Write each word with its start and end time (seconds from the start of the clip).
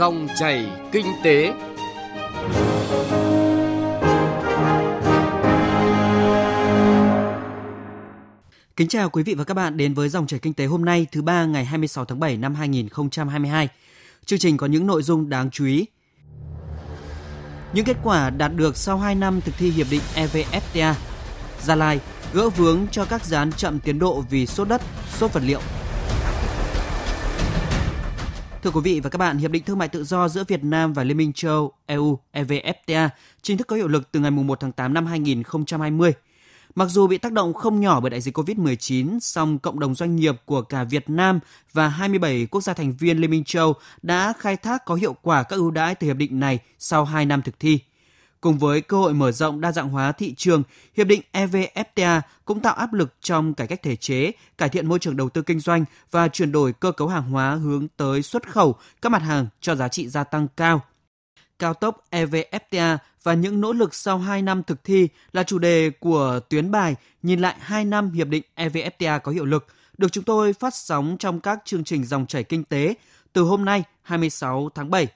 Dòng 0.00 0.28
chảy 0.38 0.70
kinh 0.92 1.06
tế. 1.24 1.52
Kính 8.76 8.88
chào 8.88 9.10
quý 9.10 9.22
vị 9.22 9.34
và 9.34 9.44
các 9.44 9.54
bạn 9.54 9.76
đến 9.76 9.94
với 9.94 10.08
dòng 10.08 10.26
chảy 10.26 10.40
kinh 10.40 10.54
tế 10.54 10.66
hôm 10.66 10.84
nay 10.84 11.06
thứ 11.12 11.22
ba 11.22 11.44
ngày 11.44 11.64
26 11.64 12.04
tháng 12.04 12.20
7 12.20 12.36
năm 12.36 12.54
2022. 12.54 13.68
Chương 14.24 14.38
trình 14.38 14.56
có 14.56 14.66
những 14.66 14.86
nội 14.86 15.02
dung 15.02 15.28
đáng 15.28 15.50
chú 15.50 15.66
ý. 15.66 15.86
Những 17.72 17.84
kết 17.84 17.96
quả 18.02 18.30
đạt 18.30 18.54
được 18.56 18.76
sau 18.76 18.98
2 18.98 19.14
năm 19.14 19.40
thực 19.40 19.54
thi 19.58 19.70
hiệp 19.70 19.86
định 19.90 20.02
EVFTA. 20.14 20.94
Gia 21.62 21.74
Lai 21.74 22.00
gỡ 22.32 22.48
vướng 22.48 22.86
cho 22.90 23.04
các 23.04 23.24
dự 23.24 23.36
án 23.36 23.52
chậm 23.52 23.78
tiến 23.78 23.98
độ 23.98 24.24
vì 24.30 24.46
sốt 24.46 24.68
đất, 24.68 24.82
sốt 25.18 25.32
vật 25.32 25.42
liệu. 25.46 25.60
Thưa 28.62 28.70
quý 28.70 28.80
vị 28.84 29.00
và 29.00 29.10
các 29.10 29.16
bạn, 29.16 29.38
Hiệp 29.38 29.50
định 29.50 29.62
Thương 29.64 29.78
mại 29.78 29.88
Tự 29.88 30.04
do 30.04 30.28
giữa 30.28 30.44
Việt 30.48 30.64
Nam 30.64 30.92
và 30.92 31.04
Liên 31.04 31.16
minh 31.16 31.32
châu 31.32 31.72
EU 31.86 32.18
EVFTA 32.32 33.08
chính 33.42 33.58
thức 33.58 33.66
có 33.66 33.76
hiệu 33.76 33.88
lực 33.88 34.12
từ 34.12 34.20
ngày 34.20 34.30
1 34.30 34.60
tháng 34.60 34.72
8 34.72 34.94
năm 34.94 35.06
2020. 35.06 36.12
Mặc 36.74 36.86
dù 36.86 37.06
bị 37.06 37.18
tác 37.18 37.32
động 37.32 37.54
không 37.54 37.80
nhỏ 37.80 38.00
bởi 38.00 38.10
đại 38.10 38.20
dịch 38.20 38.38
COVID-19, 38.38 39.18
song 39.20 39.58
cộng 39.58 39.80
đồng 39.80 39.94
doanh 39.94 40.16
nghiệp 40.16 40.34
của 40.44 40.62
cả 40.62 40.84
Việt 40.84 41.10
Nam 41.10 41.40
và 41.72 41.88
27 41.88 42.46
quốc 42.50 42.60
gia 42.60 42.74
thành 42.74 42.92
viên 42.98 43.18
Liên 43.18 43.30
minh 43.30 43.44
châu 43.44 43.74
đã 44.02 44.32
khai 44.38 44.56
thác 44.56 44.84
có 44.84 44.94
hiệu 44.94 45.16
quả 45.22 45.42
các 45.42 45.56
ưu 45.56 45.70
đãi 45.70 45.94
từ 45.94 46.06
hiệp 46.06 46.16
định 46.16 46.40
này 46.40 46.58
sau 46.78 47.04
2 47.04 47.26
năm 47.26 47.42
thực 47.42 47.60
thi. 47.60 47.78
Cùng 48.40 48.58
với 48.58 48.80
cơ 48.80 48.96
hội 48.96 49.14
mở 49.14 49.32
rộng 49.32 49.60
đa 49.60 49.72
dạng 49.72 49.88
hóa 49.88 50.12
thị 50.12 50.34
trường, 50.34 50.62
hiệp 50.96 51.06
định 51.06 51.22
EVFTA 51.32 52.20
cũng 52.44 52.60
tạo 52.60 52.74
áp 52.74 52.92
lực 52.92 53.14
trong 53.20 53.54
cải 53.54 53.66
cách 53.66 53.82
thể 53.82 53.96
chế, 53.96 54.32
cải 54.58 54.68
thiện 54.68 54.86
môi 54.86 54.98
trường 54.98 55.16
đầu 55.16 55.28
tư 55.28 55.42
kinh 55.42 55.60
doanh 55.60 55.84
và 56.10 56.28
chuyển 56.28 56.52
đổi 56.52 56.72
cơ 56.72 56.92
cấu 56.92 57.08
hàng 57.08 57.30
hóa 57.30 57.54
hướng 57.54 57.88
tới 57.96 58.22
xuất 58.22 58.48
khẩu 58.50 58.76
các 59.02 59.08
mặt 59.12 59.22
hàng 59.22 59.46
cho 59.60 59.74
giá 59.74 59.88
trị 59.88 60.08
gia 60.08 60.24
tăng 60.24 60.48
cao. 60.56 60.80
Cao 61.58 61.74
tốc 61.74 62.04
EVFTA 62.10 62.98
và 63.22 63.34
những 63.34 63.60
nỗ 63.60 63.72
lực 63.72 63.94
sau 63.94 64.18
2 64.18 64.42
năm 64.42 64.62
thực 64.62 64.84
thi 64.84 65.08
là 65.32 65.42
chủ 65.42 65.58
đề 65.58 65.90
của 65.90 66.40
tuyến 66.48 66.70
bài 66.70 66.94
nhìn 67.22 67.40
lại 67.40 67.56
2 67.60 67.84
năm 67.84 68.10
hiệp 68.10 68.28
định 68.28 68.42
EVFTA 68.56 69.18
có 69.18 69.32
hiệu 69.32 69.44
lực, 69.44 69.66
được 69.98 70.12
chúng 70.12 70.24
tôi 70.24 70.52
phát 70.52 70.74
sóng 70.74 71.16
trong 71.18 71.40
các 71.40 71.58
chương 71.64 71.84
trình 71.84 72.04
dòng 72.04 72.26
chảy 72.26 72.44
kinh 72.44 72.64
tế 72.64 72.94
từ 73.32 73.42
hôm 73.42 73.64
nay 73.64 73.84
26 74.02 74.68
tháng 74.74 74.90
7. 74.90 75.06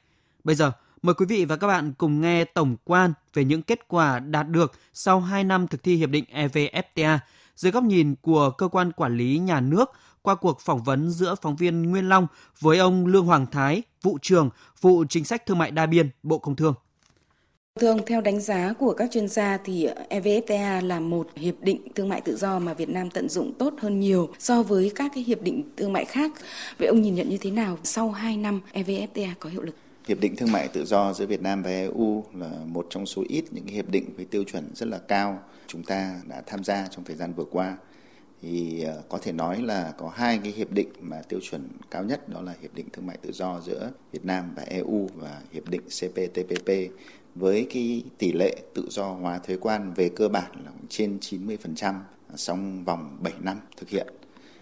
Bây 0.45 0.57
giờ, 0.57 0.73
Mời 1.05 1.15
quý 1.15 1.27
vị 1.27 1.45
và 1.45 1.57
các 1.57 1.67
bạn 1.67 1.93
cùng 1.99 2.21
nghe 2.21 2.45
tổng 2.45 2.77
quan 2.85 3.13
về 3.35 3.45
những 3.45 3.63
kết 3.63 3.89
quả 3.89 4.19
đạt 4.19 4.49
được 4.49 4.73
sau 4.93 5.21
2 5.21 5.45
năm 5.45 5.67
thực 5.69 5.83
thi 5.83 5.97
hiệp 5.97 6.11
định 6.11 6.25
EVFTA 6.35 7.19
dưới 7.57 7.73
góc 7.73 7.85
nhìn 7.85 8.15
của 8.23 8.51
cơ 8.51 8.69
quan 8.69 8.93
quản 8.93 9.17
lý 9.17 9.39
nhà 9.39 9.61
nước 9.61 9.91
qua 10.23 10.35
cuộc 10.35 10.61
phỏng 10.61 10.83
vấn 10.83 11.11
giữa 11.11 11.35
phóng 11.43 11.57
viên 11.57 11.83
Nguyên 11.83 12.09
Long 12.09 12.27
với 12.61 12.79
ông 12.79 13.07
Lương 13.07 13.27
Hoàng 13.27 13.47
Thái, 13.47 13.83
vụ 14.03 14.19
trưởng 14.23 14.51
vụ 14.81 15.05
chính 15.09 15.25
sách 15.25 15.47
thương 15.47 15.59
mại 15.59 15.71
đa 15.71 15.87
biên, 15.87 16.11
Bộ 16.23 16.39
Công 16.39 16.57
Thương. 16.57 16.75
Thưa 17.81 17.91
ông, 17.91 18.01
theo 18.07 18.21
đánh 18.21 18.41
giá 18.41 18.73
của 18.79 18.93
các 18.93 19.11
chuyên 19.13 19.29
gia 19.29 19.59
thì 19.65 19.89
EVFTA 20.11 20.87
là 20.87 21.01
một 21.01 21.29
hiệp 21.37 21.55
định 21.61 21.81
thương 21.95 22.09
mại 22.09 22.21
tự 22.21 22.37
do 22.37 22.59
mà 22.59 22.75
Việt 22.75 22.89
Nam 22.89 23.11
tận 23.11 23.29
dụng 23.29 23.53
tốt 23.59 23.75
hơn 23.79 24.01
nhiều 24.01 24.29
so 24.39 24.63
với 24.63 24.93
các 24.95 25.13
cái 25.15 25.25
hiệp 25.25 25.43
định 25.43 25.63
thương 25.77 25.93
mại 25.93 26.05
khác. 26.05 26.33
Vậy 26.79 26.89
ông 26.89 27.03
nhìn 27.03 27.15
nhận 27.15 27.29
như 27.29 27.39
thế 27.39 27.51
nào 27.51 27.79
sau 27.83 28.11
2 28.11 28.37
năm 28.37 28.61
EVFTA 28.73 29.29
có 29.41 29.51
hiệu 29.51 29.63
lực? 29.63 29.75
Hiệp 30.09 30.21
định 30.21 30.37
thương 30.37 30.53
mại 30.53 30.69
tự 30.69 30.85
do 30.85 31.13
giữa 31.13 31.27
Việt 31.27 31.43
Nam 31.43 31.63
và 31.63 31.71
EU 31.71 32.25
là 32.35 32.51
một 32.67 32.87
trong 32.91 33.07
số 33.07 33.23
ít 33.29 33.45
những 33.51 33.67
hiệp 33.67 33.89
định 33.89 34.05
với 34.17 34.25
tiêu 34.25 34.45
chuẩn 34.45 34.71
rất 34.75 34.89
là 34.89 34.99
cao 34.99 35.43
chúng 35.67 35.83
ta 35.83 36.21
đã 36.29 36.43
tham 36.47 36.65
gia 36.65 36.87
trong 36.87 37.05
thời 37.05 37.17
gian 37.17 37.33
vừa 37.35 37.45
qua. 37.45 37.77
Thì 38.43 38.83
ờ, 38.83 39.03
có 39.09 39.19
thể 39.19 39.33
nói 39.33 39.63
là 39.63 39.93
có 39.99 40.09
hai 40.09 40.41
cái 40.43 40.53
hiệp 40.53 40.73
định 40.73 40.89
mà 41.01 41.23
tiêu 41.29 41.41
chuẩn 41.43 41.69
cao 41.91 42.05
nhất, 42.05 42.29
đó 42.29 42.41
là 42.41 42.55
hiệp 42.61 42.75
định 42.75 42.87
thương 42.93 43.07
mại 43.07 43.17
tự 43.17 43.33
do 43.33 43.61
giữa 43.61 43.91
Việt 44.13 44.25
Nam 44.25 44.53
và 44.57 44.63
EU 44.63 45.09
và 45.15 45.41
hiệp 45.53 45.69
định 45.69 45.83
CPTPP 45.83 46.71
với 47.35 47.67
cái 47.71 48.03
tỷ 48.19 48.33
lệ 48.33 48.57
tự 48.75 48.87
do 48.91 49.13
hóa 49.13 49.39
thuế 49.39 49.57
quan 49.57 49.93
về 49.95 50.11
cơ 50.17 50.29
bản 50.29 50.53
là 50.65 50.71
trên 50.89 51.19
90% 51.21 51.95
trong 52.37 52.85
vòng 52.85 53.17
7 53.21 53.33
năm 53.41 53.61
thực 53.77 53.89
hiện 53.89 54.07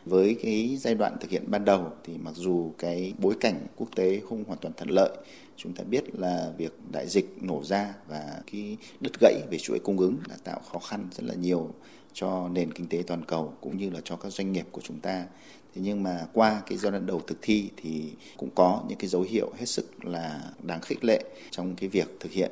với 0.04 0.36
cái 0.42 0.76
giai 0.80 0.94
đoạn 0.94 1.16
thực 1.20 1.30
hiện 1.30 1.44
ban 1.46 1.64
đầu 1.64 1.92
thì 2.04 2.12
mặc 2.18 2.34
dù 2.36 2.72
cái 2.78 3.12
bối 3.18 3.34
cảnh 3.40 3.66
quốc 3.76 3.88
tế 3.96 4.20
không 4.28 4.44
hoàn 4.44 4.58
toàn 4.58 4.74
thuận 4.76 4.90
lợi, 4.90 5.10
chúng 5.56 5.72
ta 5.72 5.84
biết 5.84 6.04
là 6.14 6.52
việc 6.56 6.78
đại 6.92 7.08
dịch 7.08 7.36
nổ 7.40 7.62
ra 7.64 7.94
và 8.08 8.40
cái 8.52 8.76
đứt 9.00 9.12
gãy 9.20 9.34
về 9.50 9.58
chuỗi 9.58 9.78
cung 9.78 9.98
ứng 9.98 10.16
đã 10.28 10.36
tạo 10.44 10.60
khó 10.72 10.78
khăn 10.78 11.08
rất 11.12 11.24
là 11.24 11.34
nhiều 11.34 11.70
cho 12.12 12.48
nền 12.48 12.72
kinh 12.72 12.86
tế 12.86 13.02
toàn 13.06 13.24
cầu 13.24 13.54
cũng 13.60 13.78
như 13.78 13.90
là 13.90 14.00
cho 14.04 14.16
các 14.16 14.32
doanh 14.32 14.52
nghiệp 14.52 14.66
của 14.70 14.80
chúng 14.84 15.00
ta. 15.00 15.26
Thế 15.74 15.82
nhưng 15.84 16.02
mà 16.02 16.26
qua 16.32 16.62
cái 16.66 16.78
giai 16.78 16.92
đoạn 16.92 17.06
đầu 17.06 17.20
thực 17.26 17.38
thi 17.42 17.70
thì 17.76 18.12
cũng 18.36 18.50
có 18.54 18.82
những 18.88 18.98
cái 18.98 19.08
dấu 19.08 19.22
hiệu 19.22 19.52
hết 19.58 19.66
sức 19.66 20.04
là 20.04 20.52
đáng 20.62 20.80
khích 20.80 21.04
lệ 21.04 21.24
trong 21.50 21.74
cái 21.76 21.88
việc 21.88 22.16
thực 22.20 22.32
hiện. 22.32 22.50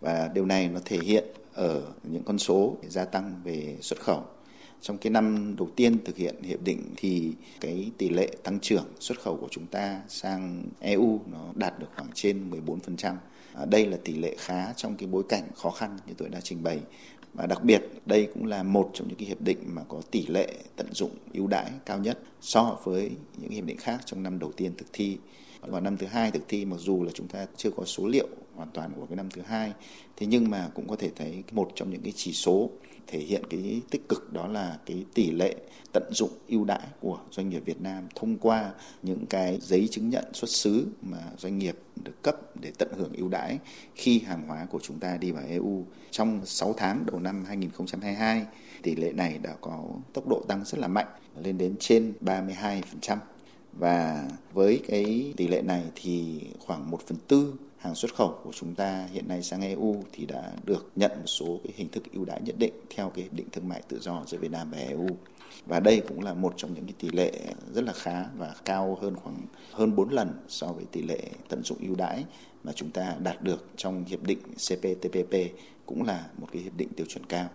Và 0.00 0.30
điều 0.34 0.46
này 0.46 0.68
nó 0.68 0.80
thể 0.84 0.98
hiện 0.98 1.24
ở 1.54 1.82
những 2.02 2.22
con 2.22 2.38
số 2.38 2.76
gia 2.88 3.04
tăng 3.04 3.40
về 3.44 3.76
xuất 3.80 4.00
khẩu 4.00 4.24
trong 4.80 4.98
cái 4.98 5.10
năm 5.10 5.54
đầu 5.58 5.68
tiên 5.76 6.04
thực 6.04 6.16
hiện 6.16 6.34
hiệp 6.42 6.62
định 6.62 6.82
thì 6.96 7.32
cái 7.60 7.90
tỷ 7.98 8.08
lệ 8.08 8.28
tăng 8.42 8.60
trưởng 8.60 8.86
xuất 9.00 9.20
khẩu 9.20 9.36
của 9.36 9.48
chúng 9.50 9.66
ta 9.66 10.00
sang 10.08 10.62
EU 10.80 11.20
nó 11.32 11.52
đạt 11.54 11.78
được 11.78 11.86
khoảng 11.96 12.08
trên 12.14 12.50
14%. 12.50 13.14
À, 13.54 13.64
đây 13.64 13.86
là 13.86 13.96
tỷ 14.04 14.14
lệ 14.14 14.34
khá 14.38 14.72
trong 14.72 14.96
cái 14.96 15.08
bối 15.08 15.22
cảnh 15.28 15.42
khó 15.54 15.70
khăn 15.70 15.98
như 16.06 16.14
tôi 16.16 16.28
đã 16.28 16.40
trình 16.40 16.62
bày 16.62 16.80
và 17.34 17.46
đặc 17.46 17.64
biệt 17.64 17.82
đây 18.06 18.28
cũng 18.34 18.46
là 18.46 18.62
một 18.62 18.90
trong 18.94 19.08
những 19.08 19.18
cái 19.18 19.28
hiệp 19.28 19.40
định 19.40 19.58
mà 19.66 19.82
có 19.88 20.00
tỷ 20.10 20.26
lệ 20.26 20.52
tận 20.76 20.86
dụng 20.92 21.10
ưu 21.32 21.46
đãi 21.46 21.70
cao 21.86 21.98
nhất 21.98 22.18
so 22.40 22.78
với 22.84 23.10
những 23.36 23.50
hiệp 23.50 23.64
định 23.64 23.76
khác 23.76 24.00
trong 24.04 24.22
năm 24.22 24.38
đầu 24.38 24.52
tiên 24.52 24.72
thực 24.78 24.86
thi 24.92 25.18
vào 25.60 25.80
năm 25.80 25.96
thứ 25.96 26.06
hai 26.06 26.30
thực 26.30 26.48
thi 26.48 26.64
mặc 26.64 26.76
dù 26.80 27.02
là 27.02 27.10
chúng 27.14 27.28
ta 27.28 27.46
chưa 27.56 27.70
có 27.70 27.84
số 27.84 28.06
liệu 28.06 28.28
hoàn 28.54 28.68
toàn 28.70 28.90
của 28.96 29.06
cái 29.06 29.16
năm 29.16 29.30
thứ 29.30 29.42
hai 29.46 29.72
thế 30.16 30.26
nhưng 30.26 30.50
mà 30.50 30.70
cũng 30.74 30.88
có 30.88 30.96
thể 30.96 31.10
thấy 31.16 31.42
một 31.52 31.70
trong 31.74 31.90
những 31.90 32.02
cái 32.02 32.12
chỉ 32.16 32.32
số 32.32 32.70
thể 33.06 33.18
hiện 33.18 33.42
cái 33.50 33.82
tích 33.90 34.08
cực 34.08 34.32
đó 34.32 34.46
là 34.46 34.78
cái 34.86 35.04
tỷ 35.14 35.30
lệ 35.30 35.54
tận 35.92 36.02
dụng 36.10 36.30
ưu 36.48 36.64
đãi 36.64 36.86
của 37.00 37.18
doanh 37.30 37.48
nghiệp 37.48 37.62
Việt 37.64 37.80
Nam 37.80 38.08
thông 38.14 38.38
qua 38.38 38.70
những 39.02 39.26
cái 39.26 39.58
giấy 39.62 39.88
chứng 39.90 40.10
nhận 40.10 40.24
xuất 40.32 40.50
xứ 40.50 40.86
mà 41.02 41.18
doanh 41.38 41.58
nghiệp 41.58 41.76
được 42.04 42.22
cấp 42.22 42.36
để 42.60 42.72
tận 42.78 42.88
hưởng 42.96 43.12
ưu 43.12 43.28
đãi 43.28 43.58
khi 43.94 44.18
hàng 44.18 44.42
hóa 44.48 44.66
của 44.70 44.78
chúng 44.82 44.98
ta 44.98 45.16
đi 45.16 45.30
vào 45.30 45.44
EU. 45.48 45.84
Trong 46.10 46.40
6 46.44 46.74
tháng 46.76 47.06
đầu 47.06 47.20
năm 47.20 47.44
2022, 47.44 48.46
tỷ 48.82 48.96
lệ 48.96 49.12
này 49.12 49.38
đã 49.42 49.54
có 49.60 49.84
tốc 50.12 50.28
độ 50.28 50.44
tăng 50.48 50.64
rất 50.64 50.78
là 50.78 50.88
mạnh 50.88 51.08
lên 51.42 51.58
đến 51.58 51.74
trên 51.78 52.12
32% 52.20 52.82
và 53.72 54.28
với 54.52 54.82
cái 54.88 55.32
tỷ 55.36 55.48
lệ 55.48 55.62
này 55.62 55.82
thì 55.94 56.40
khoảng 56.58 56.90
1 56.90 57.00
phần 57.06 57.18
tư 57.28 57.54
hàng 57.78 57.94
xuất 57.94 58.14
khẩu 58.14 58.38
của 58.44 58.52
chúng 58.52 58.74
ta 58.74 59.06
hiện 59.12 59.28
nay 59.28 59.42
sang 59.42 59.60
EU 59.60 60.02
thì 60.12 60.26
đã 60.26 60.52
được 60.64 60.90
nhận 60.96 61.10
một 61.10 61.26
số 61.26 61.60
cái 61.64 61.72
hình 61.76 61.88
thức 61.88 62.02
ưu 62.12 62.24
đãi 62.24 62.40
nhất 62.42 62.54
định 62.58 62.72
theo 62.96 63.10
cái 63.10 63.24
hiệp 63.24 63.32
định 63.32 63.46
thương 63.52 63.68
mại 63.68 63.82
tự 63.88 64.00
do 64.00 64.22
giữa 64.26 64.38
Việt 64.38 64.50
Nam 64.50 64.70
và 64.70 64.78
EU. 64.78 65.08
Và 65.66 65.80
đây 65.80 66.02
cũng 66.08 66.22
là 66.22 66.34
một 66.34 66.54
trong 66.56 66.74
những 66.74 66.84
cái 66.84 66.94
tỷ 66.98 67.08
lệ 67.10 67.32
rất 67.74 67.84
là 67.84 67.92
khá 67.92 68.24
và 68.36 68.54
cao 68.64 68.98
hơn 69.02 69.16
khoảng, 69.16 69.36
hơn 69.72 69.96
4 69.96 70.10
lần 70.10 70.32
so 70.48 70.66
với 70.66 70.84
tỷ 70.92 71.02
lệ 71.02 71.20
tận 71.48 71.62
dụng 71.62 71.78
ưu 71.80 71.94
đãi 71.94 72.24
mà 72.64 72.72
chúng 72.72 72.90
ta 72.90 73.16
đạt 73.18 73.42
được 73.42 73.68
trong 73.76 74.04
hiệp 74.04 74.22
định 74.22 74.38
CPTPP 74.42 75.34
cũng 75.86 76.02
là 76.02 76.26
một 76.38 76.46
cái 76.52 76.62
hiệp 76.62 76.76
định 76.76 76.88
tiêu 76.96 77.06
chuẩn 77.08 77.26
cao. 77.26 77.48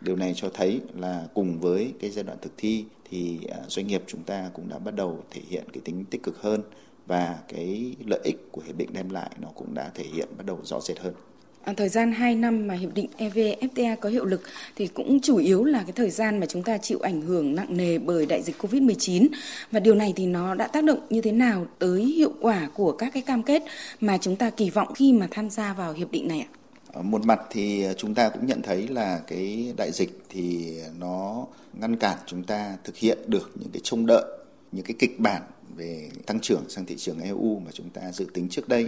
Điều 0.00 0.16
này 0.16 0.32
cho 0.36 0.50
thấy 0.54 0.80
là 0.94 1.26
cùng 1.34 1.60
với 1.60 1.92
cái 2.00 2.10
giai 2.10 2.24
đoạn 2.24 2.38
thực 2.42 2.52
thi 2.56 2.84
thì 3.10 3.38
à, 3.50 3.58
doanh 3.68 3.86
nghiệp 3.86 4.02
chúng 4.06 4.22
ta 4.22 4.50
cũng 4.54 4.68
đã 4.68 4.78
bắt 4.78 4.94
đầu 4.94 5.24
thể 5.30 5.40
hiện 5.48 5.64
cái 5.72 5.80
tính 5.84 6.04
tích 6.10 6.22
cực 6.22 6.42
hơn 6.42 6.62
và 7.08 7.38
cái 7.48 7.96
lợi 8.06 8.20
ích 8.24 8.36
của 8.52 8.62
hiệp 8.66 8.76
định 8.76 8.88
đem 8.92 9.10
lại 9.10 9.30
nó 9.40 9.48
cũng 9.54 9.74
đã 9.74 9.90
thể 9.94 10.04
hiện 10.14 10.28
bắt 10.36 10.46
đầu 10.46 10.58
rõ 10.64 10.80
rệt 10.80 10.98
hơn. 10.98 11.14
À, 11.64 11.74
thời 11.76 11.88
gian 11.88 12.12
2 12.12 12.34
năm 12.34 12.66
mà 12.66 12.74
hiệp 12.74 12.94
định 12.94 13.06
EVFTA 13.18 13.96
có 13.96 14.08
hiệu 14.08 14.24
lực 14.24 14.40
thì 14.76 14.86
cũng 14.86 15.20
chủ 15.20 15.36
yếu 15.36 15.64
là 15.64 15.82
cái 15.82 15.92
thời 15.92 16.10
gian 16.10 16.40
mà 16.40 16.46
chúng 16.46 16.62
ta 16.62 16.78
chịu 16.78 16.98
ảnh 17.02 17.22
hưởng 17.22 17.54
nặng 17.54 17.76
nề 17.76 17.98
bởi 17.98 18.26
đại 18.26 18.42
dịch 18.42 18.56
Covid-19 18.58 19.28
và 19.72 19.80
điều 19.80 19.94
này 19.94 20.12
thì 20.16 20.26
nó 20.26 20.54
đã 20.54 20.66
tác 20.66 20.84
động 20.84 20.98
như 21.10 21.20
thế 21.20 21.32
nào 21.32 21.66
tới 21.78 22.04
hiệu 22.04 22.32
quả 22.40 22.68
của 22.74 22.92
các 22.92 23.10
cái 23.14 23.22
cam 23.22 23.42
kết 23.42 23.62
mà 24.00 24.18
chúng 24.18 24.36
ta 24.36 24.50
kỳ 24.50 24.70
vọng 24.70 24.94
khi 24.94 25.12
mà 25.12 25.28
tham 25.30 25.50
gia 25.50 25.74
vào 25.74 25.92
hiệp 25.92 26.10
định 26.10 26.28
này 26.28 26.40
ạ? 26.40 26.48
Một 27.02 27.24
mặt 27.24 27.40
thì 27.50 27.84
chúng 27.96 28.14
ta 28.14 28.28
cũng 28.28 28.46
nhận 28.46 28.62
thấy 28.62 28.88
là 28.88 29.20
cái 29.26 29.72
đại 29.76 29.92
dịch 29.92 30.20
thì 30.28 30.74
nó 30.98 31.46
ngăn 31.80 31.96
cản 31.96 32.18
chúng 32.26 32.42
ta 32.42 32.76
thực 32.84 32.96
hiện 32.96 33.18
được 33.26 33.50
những 33.54 33.70
cái 33.72 33.80
trông 33.84 34.06
đợi, 34.06 34.24
những 34.72 34.84
cái 34.84 34.96
kịch 34.98 35.20
bản 35.20 35.42
về 35.76 36.10
tăng 36.26 36.40
trưởng 36.40 36.68
sang 36.68 36.86
thị 36.86 36.96
trường 36.96 37.20
EU 37.20 37.58
mà 37.64 37.70
chúng 37.72 37.90
ta 37.90 38.12
dự 38.12 38.26
tính 38.34 38.48
trước 38.48 38.68
đây. 38.68 38.86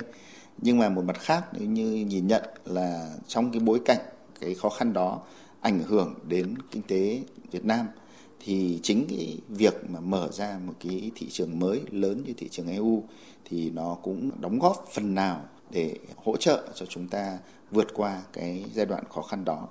Nhưng 0.58 0.78
mà 0.78 0.88
một 0.88 1.04
mặt 1.04 1.20
khác, 1.20 1.44
nếu 1.52 1.68
như 1.68 2.04
nhìn 2.04 2.26
nhận 2.26 2.42
là 2.64 3.14
trong 3.26 3.52
cái 3.52 3.60
bối 3.60 3.80
cảnh 3.84 4.00
cái 4.40 4.54
khó 4.54 4.68
khăn 4.68 4.92
đó 4.92 5.22
ảnh 5.60 5.82
hưởng 5.82 6.14
đến 6.28 6.54
kinh 6.70 6.82
tế 6.82 7.20
Việt 7.50 7.64
Nam, 7.64 7.86
thì 8.44 8.80
chính 8.82 9.06
cái 9.08 9.38
việc 9.48 9.74
mà 9.90 10.00
mở 10.00 10.28
ra 10.32 10.58
một 10.66 10.74
cái 10.80 11.10
thị 11.14 11.26
trường 11.30 11.58
mới 11.58 11.80
lớn 11.90 12.22
như 12.26 12.32
thị 12.36 12.48
trường 12.48 12.68
EU 12.68 13.02
thì 13.44 13.70
nó 13.70 13.96
cũng 14.02 14.30
đóng 14.40 14.58
góp 14.58 14.86
phần 14.92 15.14
nào 15.14 15.44
để 15.70 15.96
hỗ 16.16 16.36
trợ 16.36 16.68
cho 16.74 16.86
chúng 16.86 17.08
ta 17.08 17.38
vượt 17.70 17.86
qua 17.94 18.22
cái 18.32 18.64
giai 18.74 18.86
đoạn 18.86 19.04
khó 19.10 19.22
khăn 19.22 19.44
đó 19.44 19.68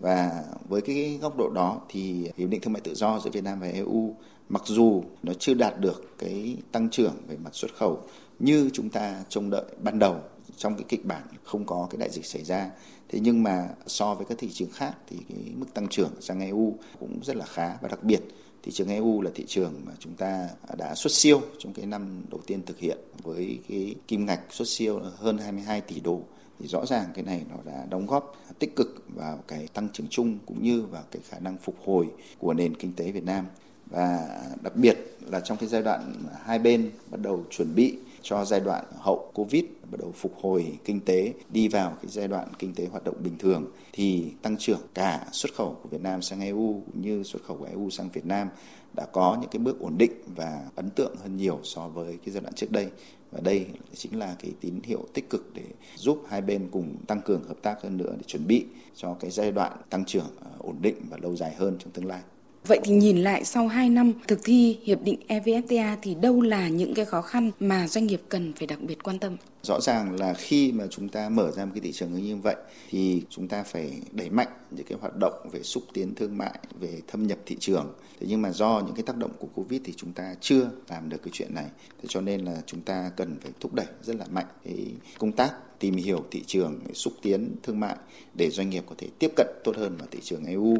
Và 0.00 0.44
với 0.68 0.80
cái 0.80 1.18
góc 1.22 1.36
độ 1.38 1.50
đó 1.54 1.80
thì 1.88 2.30
hiệp 2.36 2.48
định 2.48 2.60
thương 2.60 2.72
mại 2.72 2.80
tự 2.80 2.94
do 2.94 3.18
giữa 3.18 3.30
Việt 3.30 3.44
Nam 3.44 3.60
và 3.60 3.66
EU 3.66 4.14
mặc 4.48 4.62
dù 4.66 5.04
nó 5.22 5.32
chưa 5.34 5.54
đạt 5.54 5.80
được 5.80 6.14
cái 6.18 6.56
tăng 6.72 6.90
trưởng 6.90 7.14
về 7.28 7.36
mặt 7.44 7.54
xuất 7.54 7.74
khẩu, 7.74 8.02
như 8.38 8.70
chúng 8.72 8.90
ta 8.90 9.24
trông 9.28 9.50
đợi 9.50 9.64
ban 9.82 9.98
đầu 9.98 10.16
trong 10.56 10.74
cái 10.76 10.84
kịch 10.88 11.04
bản 11.04 11.22
không 11.44 11.66
có 11.66 11.86
cái 11.90 11.98
đại 11.98 12.10
dịch 12.10 12.26
xảy 12.26 12.44
ra, 12.44 12.70
thế 13.08 13.20
nhưng 13.22 13.42
mà 13.42 13.68
so 13.86 14.14
với 14.14 14.26
các 14.26 14.38
thị 14.38 14.48
trường 14.52 14.70
khác 14.70 14.94
thì 15.08 15.16
cái 15.28 15.38
mức 15.56 15.66
tăng 15.74 15.88
trưởng 15.88 16.10
sang 16.20 16.40
EU 16.40 16.78
cũng 17.00 17.20
rất 17.22 17.36
là 17.36 17.44
khá. 17.44 17.76
Và 17.80 17.88
đặc 17.88 18.04
biệt, 18.04 18.20
thị 18.62 18.72
trường 18.72 18.88
EU 18.88 19.20
là 19.22 19.30
thị 19.34 19.44
trường 19.46 19.74
mà 19.84 19.92
chúng 19.98 20.14
ta 20.14 20.48
đã 20.78 20.94
xuất 20.94 21.12
siêu 21.12 21.40
trong 21.58 21.72
cái 21.72 21.86
năm 21.86 22.22
đầu 22.30 22.40
tiên 22.46 22.62
thực 22.66 22.78
hiện 22.78 22.98
với 23.22 23.58
cái 23.68 23.94
kim 24.08 24.26
ngạch 24.26 24.40
xuất 24.50 24.68
siêu 24.68 25.00
hơn 25.16 25.38
22 25.38 25.80
tỷ 25.80 26.00
đô. 26.00 26.20
Thì 26.58 26.68
rõ 26.68 26.86
ràng 26.86 27.06
cái 27.14 27.24
này 27.24 27.42
nó 27.50 27.56
đã 27.64 27.86
đóng 27.90 28.06
góp 28.06 28.36
tích 28.58 28.76
cực 28.76 29.04
vào 29.14 29.38
cái 29.48 29.68
tăng 29.74 29.88
trưởng 29.92 30.06
chung 30.10 30.38
cũng 30.46 30.62
như 30.62 30.82
vào 30.82 31.02
cái 31.10 31.22
khả 31.28 31.38
năng 31.38 31.58
phục 31.58 31.76
hồi 31.84 32.06
của 32.38 32.54
nền 32.54 32.76
kinh 32.76 32.92
tế 32.96 33.12
Việt 33.12 33.24
Nam 33.24 33.46
và 33.92 34.38
đặc 34.62 34.76
biệt 34.76 34.96
là 35.30 35.40
trong 35.40 35.58
cái 35.58 35.68
giai 35.68 35.82
đoạn 35.82 36.14
hai 36.44 36.58
bên 36.58 36.90
bắt 37.10 37.20
đầu 37.20 37.44
chuẩn 37.50 37.74
bị 37.74 37.96
cho 38.22 38.44
giai 38.44 38.60
đoạn 38.60 38.84
hậu 38.98 39.30
Covid, 39.34 39.64
bắt 39.90 40.00
đầu 40.00 40.12
phục 40.16 40.34
hồi 40.40 40.78
kinh 40.84 41.00
tế, 41.00 41.32
đi 41.48 41.68
vào 41.68 41.96
cái 42.02 42.10
giai 42.10 42.28
đoạn 42.28 42.48
kinh 42.58 42.74
tế 42.74 42.86
hoạt 42.86 43.04
động 43.04 43.14
bình 43.24 43.38
thường, 43.38 43.66
thì 43.92 44.32
tăng 44.42 44.56
trưởng 44.56 44.80
cả 44.94 45.26
xuất 45.32 45.54
khẩu 45.54 45.76
của 45.82 45.88
Việt 45.88 46.00
Nam 46.00 46.22
sang 46.22 46.40
EU 46.40 46.82
cũng 46.86 47.02
như 47.02 47.22
xuất 47.22 47.42
khẩu 47.44 47.56
của 47.56 47.64
EU 47.64 47.90
sang 47.90 48.08
Việt 48.12 48.26
Nam 48.26 48.48
đã 48.96 49.06
có 49.12 49.38
những 49.40 49.50
cái 49.50 49.58
bước 49.58 49.80
ổn 49.80 49.98
định 49.98 50.12
và 50.36 50.64
ấn 50.76 50.90
tượng 50.90 51.16
hơn 51.22 51.36
nhiều 51.36 51.60
so 51.62 51.88
với 51.88 52.18
cái 52.24 52.34
giai 52.34 52.40
đoạn 52.40 52.54
trước 52.54 52.70
đây 52.70 52.88
và 53.30 53.40
đây 53.40 53.66
chính 53.94 54.18
là 54.18 54.36
cái 54.42 54.52
tín 54.60 54.80
hiệu 54.82 55.06
tích 55.14 55.30
cực 55.30 55.50
để 55.54 55.64
giúp 55.96 56.22
hai 56.28 56.40
bên 56.40 56.68
cùng 56.72 56.96
tăng 57.06 57.20
cường 57.20 57.44
hợp 57.48 57.56
tác 57.62 57.82
hơn 57.82 57.96
nữa 57.96 58.14
để 58.16 58.22
chuẩn 58.26 58.46
bị 58.46 58.66
cho 58.96 59.16
cái 59.20 59.30
giai 59.30 59.52
đoạn 59.52 59.72
tăng 59.90 60.04
trưởng 60.04 60.26
ờ, 60.40 60.50
ổn 60.58 60.76
định 60.80 60.96
và 61.10 61.16
lâu 61.22 61.36
dài 61.36 61.54
hơn 61.54 61.76
trong 61.78 61.92
tương 61.92 62.06
lai. 62.06 62.22
Vậy 62.66 62.80
thì 62.84 62.92
nhìn 62.92 63.16
lại 63.16 63.44
sau 63.44 63.68
2 63.68 63.88
năm 63.88 64.12
thực 64.28 64.40
thi 64.44 64.78
hiệp 64.82 65.02
định 65.02 65.20
EVFTA 65.28 65.96
thì 66.02 66.14
đâu 66.14 66.40
là 66.40 66.68
những 66.68 66.94
cái 66.94 67.04
khó 67.04 67.22
khăn 67.22 67.50
mà 67.60 67.88
doanh 67.88 68.06
nghiệp 68.06 68.22
cần 68.28 68.52
phải 68.52 68.66
đặc 68.66 68.78
biệt 68.82 69.02
quan 69.02 69.18
tâm? 69.18 69.36
Rõ 69.62 69.80
ràng 69.80 70.16
là 70.20 70.34
khi 70.34 70.72
mà 70.72 70.86
chúng 70.90 71.08
ta 71.08 71.28
mở 71.28 71.50
ra 71.50 71.64
một 71.64 71.70
cái 71.74 71.80
thị 71.80 71.92
trường 71.92 72.12
như 72.12 72.36
vậy 72.36 72.56
thì 72.90 73.22
chúng 73.30 73.48
ta 73.48 73.62
phải 73.62 73.92
đẩy 74.12 74.30
mạnh 74.30 74.48
những 74.70 74.86
cái 74.86 74.98
hoạt 75.00 75.12
động 75.20 75.48
về 75.52 75.62
xúc 75.62 75.82
tiến 75.92 76.14
thương 76.14 76.38
mại, 76.38 76.58
về 76.80 77.00
thâm 77.08 77.26
nhập 77.26 77.38
thị 77.46 77.56
trường. 77.60 77.92
Thế 78.20 78.26
nhưng 78.30 78.42
mà 78.42 78.50
do 78.50 78.82
những 78.86 78.94
cái 78.94 79.02
tác 79.02 79.16
động 79.16 79.30
của 79.38 79.48
Covid 79.54 79.80
thì 79.84 79.92
chúng 79.96 80.12
ta 80.12 80.34
chưa 80.40 80.70
làm 80.88 81.08
được 81.08 81.22
cái 81.22 81.30
chuyện 81.32 81.54
này. 81.54 81.66
Thế 82.02 82.06
cho 82.08 82.20
nên 82.20 82.40
là 82.40 82.62
chúng 82.66 82.80
ta 82.80 83.10
cần 83.16 83.36
phải 83.42 83.52
thúc 83.60 83.74
đẩy 83.74 83.86
rất 84.02 84.16
là 84.16 84.24
mạnh 84.30 84.46
cái 84.64 84.86
công 85.18 85.32
tác 85.32 85.52
tìm 85.78 85.94
hiểu 85.94 86.24
thị 86.30 86.42
trường, 86.46 86.80
xúc 86.94 87.12
tiến 87.22 87.56
thương 87.62 87.80
mại 87.80 87.96
để 88.34 88.50
doanh 88.50 88.70
nghiệp 88.70 88.84
có 88.86 88.94
thể 88.98 89.08
tiếp 89.18 89.30
cận 89.36 89.46
tốt 89.64 89.76
hơn 89.76 89.96
vào 89.96 90.08
thị 90.10 90.18
trường 90.22 90.44
EU 90.44 90.76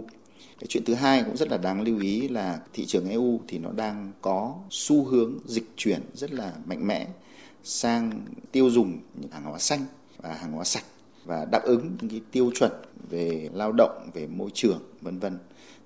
cái 0.61 0.67
chuyện 0.69 0.85
thứ 0.85 0.95
hai 0.95 1.23
cũng 1.23 1.37
rất 1.37 1.49
là 1.49 1.57
đáng 1.57 1.83
lưu 1.83 2.01
ý 2.01 2.29
là 2.29 2.61
thị 2.73 2.87
trường 2.87 3.09
EU 3.09 3.41
thì 3.49 3.59
nó 3.59 3.71
đang 3.73 4.13
có 4.21 4.55
xu 4.71 5.05
hướng 5.05 5.39
dịch 5.45 5.71
chuyển 5.77 6.01
rất 6.15 6.33
là 6.33 6.53
mạnh 6.65 6.87
mẽ 6.87 7.07
sang 7.65 8.25
tiêu 8.53 8.71
dùng 8.71 8.99
những 9.21 9.31
hàng 9.31 9.45
hóa 9.45 9.59
xanh 9.59 9.85
và 10.19 10.35
hàng 10.35 10.53
hóa 10.53 10.65
sạch 10.65 10.85
và 11.25 11.45
đáp 11.45 11.63
ứng 11.65 11.97
những 12.01 12.11
cái 12.11 12.21
tiêu 12.33 12.51
chuẩn 12.55 12.73
về 13.11 13.51
lao 13.53 13.73
động, 13.73 14.11
về 14.15 14.27
môi 14.27 14.51
trường, 14.55 14.81
vân 15.01 15.19
vân. 15.19 15.39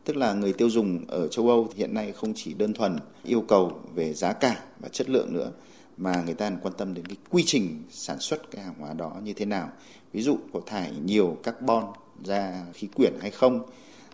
Tức 0.05 0.17
là 0.17 0.33
người 0.33 0.53
tiêu 0.53 0.71
dùng 0.71 1.05
ở 1.09 1.29
châu 1.29 1.49
Âu 1.49 1.69
hiện 1.77 1.95
nay 1.95 2.13
không 2.13 2.33
chỉ 2.37 2.55
đơn 2.55 2.73
thuần 2.73 2.97
yêu 3.25 3.45
cầu 3.49 3.81
về 3.95 4.15
giá 4.15 4.33
cả 4.33 4.65
và 4.81 4.89
chất 4.89 5.11
lượng 5.11 5.33
nữa 5.33 5.53
mà 5.97 6.23
người 6.23 6.35
ta 6.35 6.51
quan 6.63 6.75
tâm 6.79 6.95
đến 6.95 7.07
cái 7.07 7.17
quy 7.31 7.43
trình 7.47 7.83
sản 7.91 8.21
xuất 8.21 8.51
cái 8.51 8.65
hàng 8.65 8.75
hóa 8.79 8.93
đó 8.93 9.13
như 9.25 9.33
thế 9.33 9.45
nào. 9.45 9.71
Ví 10.13 10.23
dụ 10.23 10.39
có 10.53 10.61
thải 10.67 10.93
nhiều 11.05 11.37
carbon 11.43 11.85
ra 12.25 12.67
khí 12.75 12.89
quyển 12.95 13.13
hay 13.21 13.31
không 13.31 13.61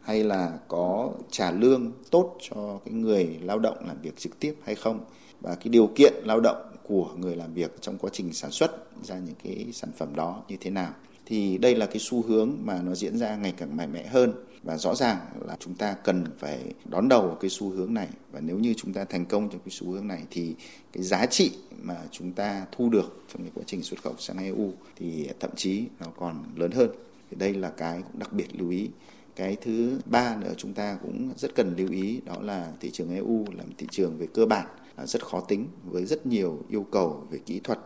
hay 0.03 0.25
là 0.25 0.59
có 0.69 1.13
trả 1.31 1.51
lương 1.51 1.93
tốt 2.11 2.39
cho 2.51 2.81
cái 2.85 2.95
người 2.95 3.39
lao 3.43 3.59
động 3.59 3.77
làm 3.87 4.01
việc 4.03 4.17
trực 4.17 4.39
tiếp 4.41 4.55
hay 4.65 4.75
không? 4.75 5.01
Và 5.41 5.55
cái 5.55 5.69
điều 5.69 5.87
kiện 5.87 6.13
lao 6.25 6.41
động 6.41 6.77
của 6.83 7.11
người 7.17 7.37
làm 7.37 7.55
việc 7.55 7.81
trong 7.81 7.99
quá 7.99 8.11
trình 8.13 8.33
sản 8.33 8.51
xuất 8.51 8.71
ra 9.05 9.19
những 9.19 9.35
cái 9.45 9.67
sản 9.73 9.91
phẩm 9.97 10.17
đó 10.17 10.43
như 10.49 10.57
thế 10.61 10.71
nào? 10.71 10.93
Thì 11.27 11.59
đây 11.59 11.77
là 11.77 11.87
cái 11.87 11.99
xu 11.99 12.23
hướng 12.23 12.53
mà 12.63 12.83
nó 12.83 12.95
diễn 12.95 13.19
ra 13.19 13.37
ngày 13.37 13.55
càng 13.57 13.77
mạnh 13.77 13.93
mẽ 13.93 14.07
hơn. 14.07 14.33
Và 14.63 14.77
rõ 14.77 14.95
ràng 14.95 15.19
là 15.47 15.57
chúng 15.61 15.75
ta 15.75 15.93
cần 15.93 16.25
phải 16.39 16.61
đón 16.85 17.09
đầu 17.09 17.37
cái 17.41 17.51
xu 17.51 17.71
hướng 17.71 17.95
này. 17.95 18.09
Và 18.33 18.41
nếu 18.41 18.59
như 18.59 18.75
chúng 18.77 18.93
ta 18.93 19.05
thành 19.05 19.27
công 19.27 19.49
trong 19.49 19.61
cái 19.61 19.71
xu 19.71 19.91
hướng 19.91 20.09
này, 20.09 20.23
thì 20.31 20.55
cái 20.93 21.03
giá 21.03 21.27
trị 21.27 21.53
mà 21.83 21.97
chúng 22.11 22.33
ta 22.33 22.67
thu 22.73 22.89
được 22.89 23.23
trong 23.33 23.43
cái 23.43 23.51
quá 23.55 23.65
trình 23.67 23.83
xuất 23.83 24.03
khẩu 24.03 24.15
sang 24.19 24.39
EU 24.39 24.73
thì 24.97 25.29
thậm 25.41 25.51
chí 25.57 25.85
nó 26.01 26.07
còn 26.19 26.45
lớn 26.57 26.71
hơn. 26.71 26.91
Thì 27.31 27.37
đây 27.37 27.55
là 27.55 27.71
cái 27.71 28.03
cũng 28.03 28.19
đặc 28.19 28.33
biệt 28.33 28.47
lưu 28.61 28.71
ý 28.71 28.89
cái 29.37 29.57
thứ 29.61 29.99
ba 30.05 30.37
nữa 30.37 30.53
chúng 30.57 30.75
ta 30.75 30.99
cũng 31.03 31.33
rất 31.37 31.55
cần 31.55 31.75
lưu 31.77 31.89
ý, 31.91 32.21
đó 32.25 32.35
là 32.41 32.73
thị 32.81 32.91
trường 32.91 33.15
EU 33.15 33.45
là 33.57 33.65
một 33.65 33.73
thị 33.79 33.87
trường 33.91 34.19
về 34.19 34.27
cơ 34.35 34.47
bản 34.47 34.67
à, 34.97 35.07
rất 35.07 35.25
khó 35.25 35.41
tính 35.41 35.67
với 35.85 36.07
rất 36.07 36.27
nhiều 36.27 36.65
yêu 36.71 36.87
cầu 36.93 37.27
về 37.31 37.39
kỹ 37.47 37.61
thuật, 37.65 37.79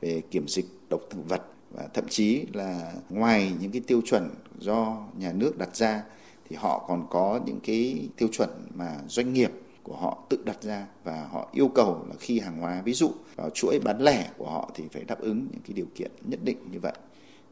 về 0.00 0.22
kiểm 0.30 0.48
dịch 0.48 0.66
độc 0.90 1.00
thực 1.10 1.28
vật 1.28 1.42
và 1.70 1.88
thậm 1.94 2.04
chí 2.08 2.44
là 2.52 2.92
ngoài 3.10 3.52
những 3.60 3.70
cái 3.70 3.82
tiêu 3.86 4.00
chuẩn 4.04 4.30
do 4.58 5.06
nhà 5.18 5.32
nước 5.32 5.58
đặt 5.58 5.76
ra 5.76 6.02
thì 6.48 6.56
họ 6.56 6.84
còn 6.88 7.06
có 7.10 7.40
những 7.46 7.60
cái 7.64 8.08
tiêu 8.16 8.28
chuẩn 8.32 8.50
mà 8.74 8.98
doanh 9.08 9.32
nghiệp 9.32 9.50
của 9.82 9.96
họ 9.96 10.24
tự 10.28 10.42
đặt 10.44 10.62
ra 10.62 10.86
và 11.04 11.28
họ 11.30 11.48
yêu 11.52 11.68
cầu 11.68 12.06
là 12.08 12.14
khi 12.18 12.40
hàng 12.40 12.58
hóa, 12.58 12.82
ví 12.84 12.92
dụ 12.92 13.10
vào 13.36 13.50
chuỗi 13.50 13.78
bán 13.84 14.00
lẻ 14.00 14.30
của 14.38 14.50
họ 14.50 14.70
thì 14.74 14.84
phải 14.92 15.04
đáp 15.04 15.20
ứng 15.20 15.46
những 15.52 15.60
cái 15.66 15.74
điều 15.74 15.86
kiện 15.94 16.10
nhất 16.22 16.40
định 16.44 16.58
như 16.70 16.80
vậy 16.80 16.92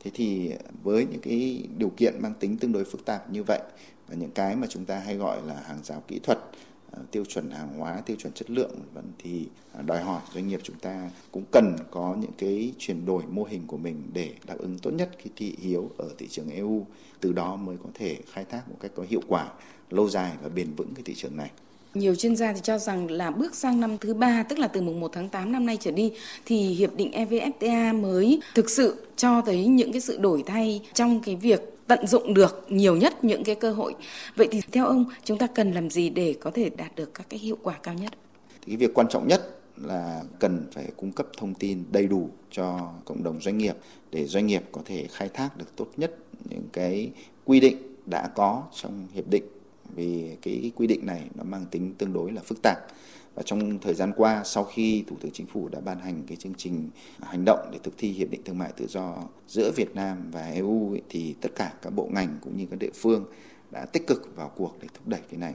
thế 0.00 0.10
thì 0.14 0.52
với 0.82 1.06
những 1.06 1.20
cái 1.20 1.64
điều 1.78 1.90
kiện 1.96 2.14
mang 2.22 2.34
tính 2.40 2.56
tương 2.56 2.72
đối 2.72 2.84
phức 2.84 3.04
tạp 3.04 3.30
như 3.30 3.42
vậy 3.42 3.60
và 4.08 4.14
những 4.14 4.30
cái 4.30 4.56
mà 4.56 4.66
chúng 4.66 4.84
ta 4.84 4.98
hay 4.98 5.16
gọi 5.16 5.42
là 5.46 5.62
hàng 5.66 5.78
rào 5.82 6.02
kỹ 6.08 6.18
thuật 6.22 6.38
à, 6.92 6.98
tiêu 7.10 7.24
chuẩn 7.24 7.50
hàng 7.50 7.78
hóa, 7.78 8.00
tiêu 8.06 8.16
chuẩn 8.16 8.32
chất 8.32 8.50
lượng 8.50 8.70
vẫn 8.94 9.04
thì 9.18 9.46
à, 9.72 9.82
đòi 9.82 10.00
hỏi 10.00 10.20
doanh 10.34 10.48
nghiệp 10.48 10.60
chúng 10.62 10.78
ta 10.78 11.10
cũng 11.32 11.44
cần 11.50 11.76
có 11.90 12.16
những 12.20 12.32
cái 12.38 12.72
chuyển 12.78 13.06
đổi 13.06 13.22
mô 13.30 13.44
hình 13.44 13.62
của 13.66 13.76
mình 13.76 14.02
để 14.12 14.34
đáp 14.46 14.58
ứng 14.58 14.78
tốt 14.78 14.90
nhất 14.90 15.10
cái 15.16 15.28
thị 15.36 15.56
hiếu 15.60 15.90
ở 15.98 16.08
thị 16.18 16.28
trường 16.28 16.50
EU 16.50 16.86
từ 17.20 17.32
đó 17.32 17.56
mới 17.56 17.76
có 17.82 17.88
thể 17.94 18.18
khai 18.32 18.44
thác 18.44 18.68
một 18.68 18.76
cách 18.80 18.90
có 18.94 19.04
hiệu 19.08 19.20
quả, 19.28 19.52
lâu 19.90 20.08
dài 20.08 20.32
và 20.42 20.48
bền 20.48 20.74
vững 20.74 20.94
cái 20.94 21.02
thị 21.04 21.14
trường 21.14 21.36
này 21.36 21.50
nhiều 21.94 22.14
chuyên 22.14 22.36
gia 22.36 22.52
thì 22.52 22.60
cho 22.62 22.78
rằng 22.78 23.10
là 23.10 23.30
bước 23.30 23.54
sang 23.54 23.80
năm 23.80 23.98
thứ 23.98 24.14
ba, 24.14 24.42
tức 24.42 24.58
là 24.58 24.68
từ 24.68 24.80
mùng 24.80 25.00
1 25.00 25.12
tháng 25.12 25.28
8 25.28 25.52
năm 25.52 25.66
nay 25.66 25.76
trở 25.80 25.90
đi, 25.90 26.12
thì 26.44 26.56
hiệp 26.56 26.94
định 26.94 27.10
EVFTA 27.10 28.00
mới 28.00 28.40
thực 28.54 28.70
sự 28.70 29.06
cho 29.16 29.42
thấy 29.46 29.66
những 29.66 29.92
cái 29.92 30.00
sự 30.00 30.18
đổi 30.18 30.42
thay 30.46 30.80
trong 30.94 31.20
cái 31.20 31.36
việc 31.36 31.76
tận 31.86 32.06
dụng 32.06 32.34
được 32.34 32.66
nhiều 32.68 32.96
nhất 32.96 33.24
những 33.24 33.44
cái 33.44 33.54
cơ 33.54 33.72
hội. 33.72 33.94
Vậy 34.36 34.48
thì 34.50 34.60
theo 34.72 34.86
ông, 34.86 35.04
chúng 35.24 35.38
ta 35.38 35.46
cần 35.46 35.72
làm 35.72 35.90
gì 35.90 36.10
để 36.10 36.34
có 36.40 36.50
thể 36.50 36.70
đạt 36.70 36.96
được 36.96 37.14
các 37.14 37.26
cái 37.28 37.40
hiệu 37.40 37.58
quả 37.62 37.78
cao 37.82 37.94
nhất? 37.94 38.12
Thì 38.62 38.66
cái 38.66 38.76
việc 38.76 38.94
quan 38.94 39.08
trọng 39.08 39.28
nhất 39.28 39.60
là 39.76 40.22
cần 40.38 40.66
phải 40.72 40.86
cung 40.96 41.12
cấp 41.12 41.26
thông 41.36 41.54
tin 41.54 41.84
đầy 41.92 42.06
đủ 42.06 42.28
cho 42.50 42.92
cộng 43.04 43.22
đồng 43.22 43.40
doanh 43.40 43.58
nghiệp 43.58 43.76
để 44.10 44.26
doanh 44.26 44.46
nghiệp 44.46 44.62
có 44.72 44.80
thể 44.84 45.06
khai 45.10 45.28
thác 45.28 45.56
được 45.56 45.76
tốt 45.76 45.86
nhất 45.96 46.16
những 46.50 46.68
cái 46.72 47.10
quy 47.44 47.60
định 47.60 47.76
đã 48.06 48.28
có 48.34 48.62
trong 48.82 49.06
hiệp 49.14 49.28
định 49.28 49.44
vì 49.94 50.36
cái 50.42 50.72
quy 50.76 50.86
định 50.86 51.06
này 51.06 51.30
nó 51.34 51.44
mang 51.44 51.66
tính 51.70 51.94
tương 51.98 52.12
đối 52.12 52.32
là 52.32 52.42
phức 52.42 52.62
tạp. 52.62 52.78
Và 53.34 53.42
trong 53.42 53.78
thời 53.78 53.94
gian 53.94 54.12
qua 54.16 54.42
sau 54.44 54.64
khi 54.64 55.04
thủ 55.06 55.16
tướng 55.20 55.32
chính 55.32 55.46
phủ 55.46 55.68
đã 55.68 55.80
ban 55.80 56.00
hành 56.00 56.22
cái 56.26 56.36
chương 56.36 56.54
trình 56.54 56.88
hành 57.22 57.44
động 57.44 57.70
để 57.72 57.78
thực 57.82 57.94
thi 57.98 58.08
hiệp 58.08 58.30
định 58.30 58.40
thương 58.44 58.58
mại 58.58 58.72
tự 58.76 58.86
do 58.86 59.16
giữa 59.48 59.70
Việt 59.76 59.94
Nam 59.94 60.30
và 60.32 60.46
EU 60.46 60.92
ấy, 60.94 61.02
thì 61.08 61.34
tất 61.40 61.48
cả 61.56 61.72
các 61.82 61.90
bộ 61.90 62.08
ngành 62.12 62.38
cũng 62.40 62.56
như 62.56 62.66
các 62.70 62.78
địa 62.78 62.90
phương 62.94 63.24
đã 63.70 63.84
tích 63.84 64.06
cực 64.06 64.36
vào 64.36 64.52
cuộc 64.56 64.78
để 64.82 64.88
thúc 64.94 65.08
đẩy 65.08 65.20
cái 65.30 65.38
này. 65.38 65.54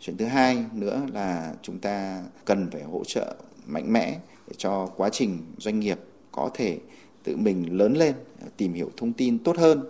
Chuyện 0.00 0.16
thứ 0.16 0.24
hai 0.24 0.64
nữa 0.72 1.06
là 1.12 1.54
chúng 1.62 1.78
ta 1.78 2.24
cần 2.44 2.70
phải 2.72 2.82
hỗ 2.82 3.04
trợ 3.04 3.36
mạnh 3.66 3.92
mẽ 3.92 4.18
để 4.48 4.54
cho 4.56 4.86
quá 4.86 5.08
trình 5.12 5.38
doanh 5.58 5.80
nghiệp 5.80 5.98
có 6.32 6.50
thể 6.54 6.78
tự 7.22 7.36
mình 7.36 7.78
lớn 7.78 7.96
lên 7.96 8.14
tìm 8.56 8.72
hiểu 8.72 8.90
thông 8.96 9.12
tin 9.12 9.38
tốt 9.38 9.56
hơn 9.56 9.80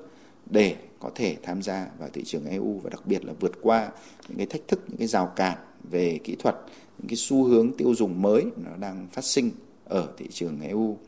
để 0.50 0.76
có 1.04 1.10
thể 1.14 1.36
tham 1.42 1.62
gia 1.62 1.86
vào 1.98 2.08
thị 2.12 2.22
trường 2.24 2.46
EU 2.46 2.80
và 2.82 2.90
đặc 2.90 3.06
biệt 3.06 3.24
là 3.24 3.32
vượt 3.40 3.52
qua 3.62 3.90
những 4.28 4.36
cái 4.36 4.46
thách 4.46 4.68
thức, 4.68 4.80
những 4.88 4.96
cái 4.96 5.08
rào 5.08 5.32
cản 5.36 5.58
về 5.90 6.18
kỹ 6.24 6.36
thuật, 6.38 6.56
những 6.98 7.08
cái 7.08 7.16
xu 7.16 7.44
hướng 7.44 7.72
tiêu 7.72 7.94
dùng 7.94 8.22
mới 8.22 8.44
nó 8.56 8.76
đang 8.76 9.06
phát 9.12 9.24
sinh 9.24 9.50
ở 9.84 10.08
thị 10.16 10.26
trường 10.30 10.60
EU. 10.60 10.98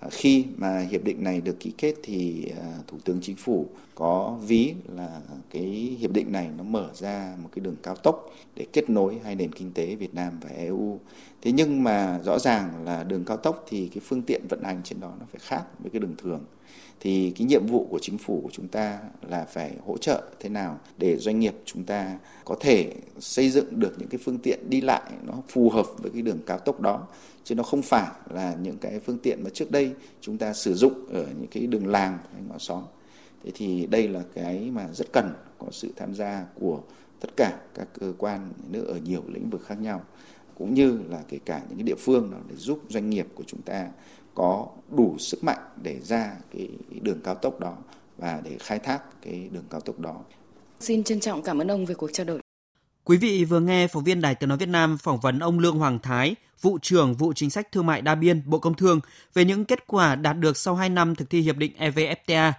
À, 0.00 0.08
khi 0.10 0.44
mà 0.56 0.78
hiệp 0.90 1.04
định 1.04 1.24
này 1.24 1.40
được 1.40 1.60
ký 1.60 1.72
kết 1.78 1.94
thì 2.02 2.52
à, 2.60 2.78
Thủ 2.86 2.98
tướng 3.04 3.18
Chính 3.22 3.36
phủ 3.36 3.66
có 3.94 4.38
ví 4.46 4.74
là 4.96 5.20
cái 5.50 5.96
hiệp 6.00 6.12
định 6.12 6.32
này 6.32 6.48
nó 6.56 6.64
mở 6.64 6.90
ra 6.94 7.36
một 7.42 7.48
cái 7.54 7.64
đường 7.64 7.76
cao 7.82 7.96
tốc 7.96 8.30
để 8.56 8.66
kết 8.72 8.90
nối 8.90 9.18
hai 9.24 9.34
nền 9.34 9.52
kinh 9.52 9.72
tế 9.72 9.94
Việt 9.94 10.14
Nam 10.14 10.32
và 10.42 10.50
EU. 10.50 10.98
Thế 11.42 11.52
nhưng 11.52 11.84
mà 11.84 12.20
rõ 12.24 12.38
ràng 12.38 12.84
là 12.84 13.04
đường 13.04 13.24
cao 13.24 13.36
tốc 13.36 13.64
thì 13.68 13.88
cái 13.94 14.02
phương 14.04 14.22
tiện 14.22 14.42
vận 14.48 14.62
hành 14.62 14.80
trên 14.84 15.00
đó 15.00 15.12
nó 15.20 15.26
phải 15.32 15.40
khác 15.40 15.62
với 15.78 15.90
cái 15.90 16.00
đường 16.00 16.14
thường. 16.18 16.44
Thì 17.00 17.32
cái 17.38 17.46
nhiệm 17.46 17.66
vụ 17.66 17.86
của 17.90 17.98
chính 18.02 18.18
phủ 18.18 18.40
của 18.42 18.50
chúng 18.52 18.68
ta 18.68 18.98
là 19.28 19.44
phải 19.44 19.72
hỗ 19.86 19.98
trợ 19.98 20.22
thế 20.40 20.48
nào 20.48 20.78
để 20.98 21.16
doanh 21.16 21.40
nghiệp 21.40 21.54
chúng 21.64 21.84
ta 21.84 22.18
có 22.44 22.56
thể 22.60 22.92
xây 23.18 23.50
dựng 23.50 23.80
được 23.80 23.94
những 23.98 24.08
cái 24.08 24.18
phương 24.24 24.38
tiện 24.38 24.70
đi 24.70 24.80
lại 24.80 25.10
nó 25.26 25.34
phù 25.48 25.70
hợp 25.70 25.86
với 25.98 26.10
cái 26.10 26.22
đường 26.22 26.38
cao 26.46 26.58
tốc 26.58 26.80
đó. 26.80 27.06
Chứ 27.44 27.54
nó 27.54 27.62
không 27.62 27.82
phải 27.82 28.10
là 28.30 28.56
những 28.62 28.78
cái 28.78 29.00
phương 29.00 29.18
tiện 29.18 29.44
mà 29.44 29.50
trước 29.54 29.70
đây 29.70 29.92
chúng 30.20 30.38
ta 30.38 30.52
sử 30.52 30.74
dụng 30.74 31.06
ở 31.12 31.26
những 31.38 31.48
cái 31.50 31.66
đường 31.66 31.86
làng 31.86 32.18
hay 32.32 32.42
ngõ 32.48 32.58
xóm. 32.58 32.82
Thế 33.44 33.50
thì 33.54 33.86
đây 33.86 34.08
là 34.08 34.22
cái 34.34 34.70
mà 34.72 34.88
rất 34.92 35.12
cần 35.12 35.32
có 35.58 35.66
sự 35.70 35.92
tham 35.96 36.14
gia 36.14 36.44
của 36.60 36.80
tất 37.20 37.28
cả 37.36 37.58
các 37.74 37.88
cơ 38.00 38.12
quan 38.18 38.52
nước 38.70 38.84
ở 38.88 38.96
nhiều 38.96 39.22
lĩnh 39.28 39.50
vực 39.50 39.64
khác 39.66 39.80
nhau 39.80 40.02
cũng 40.58 40.74
như 40.74 41.00
là 41.08 41.22
kể 41.28 41.38
cả 41.44 41.62
những 41.68 41.78
cái 41.78 41.84
địa 41.84 41.94
phương 41.98 42.30
nào 42.30 42.40
để 42.48 42.56
giúp 42.56 42.82
doanh 42.88 43.10
nghiệp 43.10 43.26
của 43.34 43.44
chúng 43.46 43.62
ta 43.62 43.86
có 44.34 44.66
đủ 44.96 45.16
sức 45.18 45.44
mạnh 45.44 45.58
để 45.82 46.00
ra 46.00 46.32
cái 46.52 46.68
đường 47.02 47.20
cao 47.24 47.34
tốc 47.34 47.60
đó 47.60 47.76
và 48.18 48.40
để 48.44 48.56
khai 48.60 48.78
thác 48.78 49.22
cái 49.22 49.48
đường 49.52 49.64
cao 49.70 49.80
tốc 49.80 49.98
đó. 49.98 50.16
Xin 50.80 51.04
trân 51.04 51.20
trọng 51.20 51.42
cảm 51.42 51.58
ơn 51.58 51.68
ông 51.68 51.86
về 51.86 51.94
cuộc 51.94 52.10
trao 52.12 52.26
đổi. 52.26 52.40
Quý 53.04 53.16
vị 53.16 53.44
vừa 53.44 53.60
nghe 53.60 53.88
phóng 53.88 54.04
viên 54.04 54.20
Đài 54.20 54.34
Tiếng 54.34 54.48
nói 54.48 54.58
Việt 54.58 54.68
Nam 54.68 54.98
phỏng 54.98 55.20
vấn 55.20 55.38
ông 55.38 55.58
Lương 55.58 55.78
Hoàng 55.78 55.98
Thái, 55.98 56.36
vụ 56.60 56.78
trưởng 56.82 57.14
vụ 57.14 57.32
chính 57.32 57.50
sách 57.50 57.72
thương 57.72 57.86
mại 57.86 58.02
đa 58.02 58.14
biên 58.14 58.42
Bộ 58.46 58.58
Công 58.58 58.74
Thương 58.74 59.00
về 59.34 59.44
những 59.44 59.64
kết 59.64 59.86
quả 59.86 60.14
đạt 60.14 60.38
được 60.38 60.56
sau 60.56 60.74
2 60.74 60.88
năm 60.88 61.14
thực 61.14 61.30
thi 61.30 61.40
hiệp 61.40 61.56
định 61.56 61.72
EVFTA. 61.78 62.52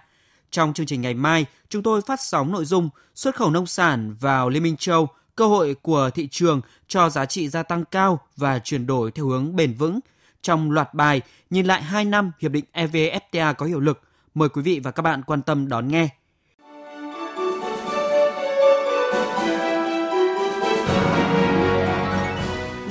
Trong 0.50 0.72
chương 0.72 0.86
trình 0.86 1.00
ngày 1.00 1.14
mai, 1.14 1.46
chúng 1.68 1.82
tôi 1.82 2.00
phát 2.02 2.20
sóng 2.22 2.52
nội 2.52 2.64
dung 2.64 2.90
xuất 3.14 3.36
khẩu 3.36 3.50
nông 3.50 3.66
sản 3.66 4.16
vào 4.20 4.48
Liên 4.48 4.62
minh 4.62 4.76
châu, 4.76 5.08
cơ 5.40 5.46
hội 5.46 5.76
của 5.82 6.10
thị 6.14 6.28
trường 6.30 6.60
cho 6.88 7.08
giá 7.08 7.26
trị 7.26 7.48
gia 7.48 7.62
tăng 7.62 7.84
cao 7.84 8.20
và 8.36 8.58
chuyển 8.58 8.86
đổi 8.86 9.10
theo 9.10 9.26
hướng 9.26 9.56
bền 9.56 9.74
vững. 9.74 10.00
Trong 10.42 10.70
loạt 10.70 10.94
bài 10.94 11.20
nhìn 11.50 11.66
lại 11.66 11.82
2 11.82 12.04
năm 12.04 12.32
hiệp 12.40 12.52
định 12.52 12.64
EVFTA 12.72 13.54
có 13.54 13.66
hiệu 13.66 13.80
lực, 13.80 14.00
mời 14.34 14.48
quý 14.48 14.62
vị 14.62 14.80
và 14.84 14.90
các 14.90 15.02
bạn 15.02 15.22
quan 15.22 15.42
tâm 15.42 15.68
đón 15.68 15.88
nghe. 15.88 16.08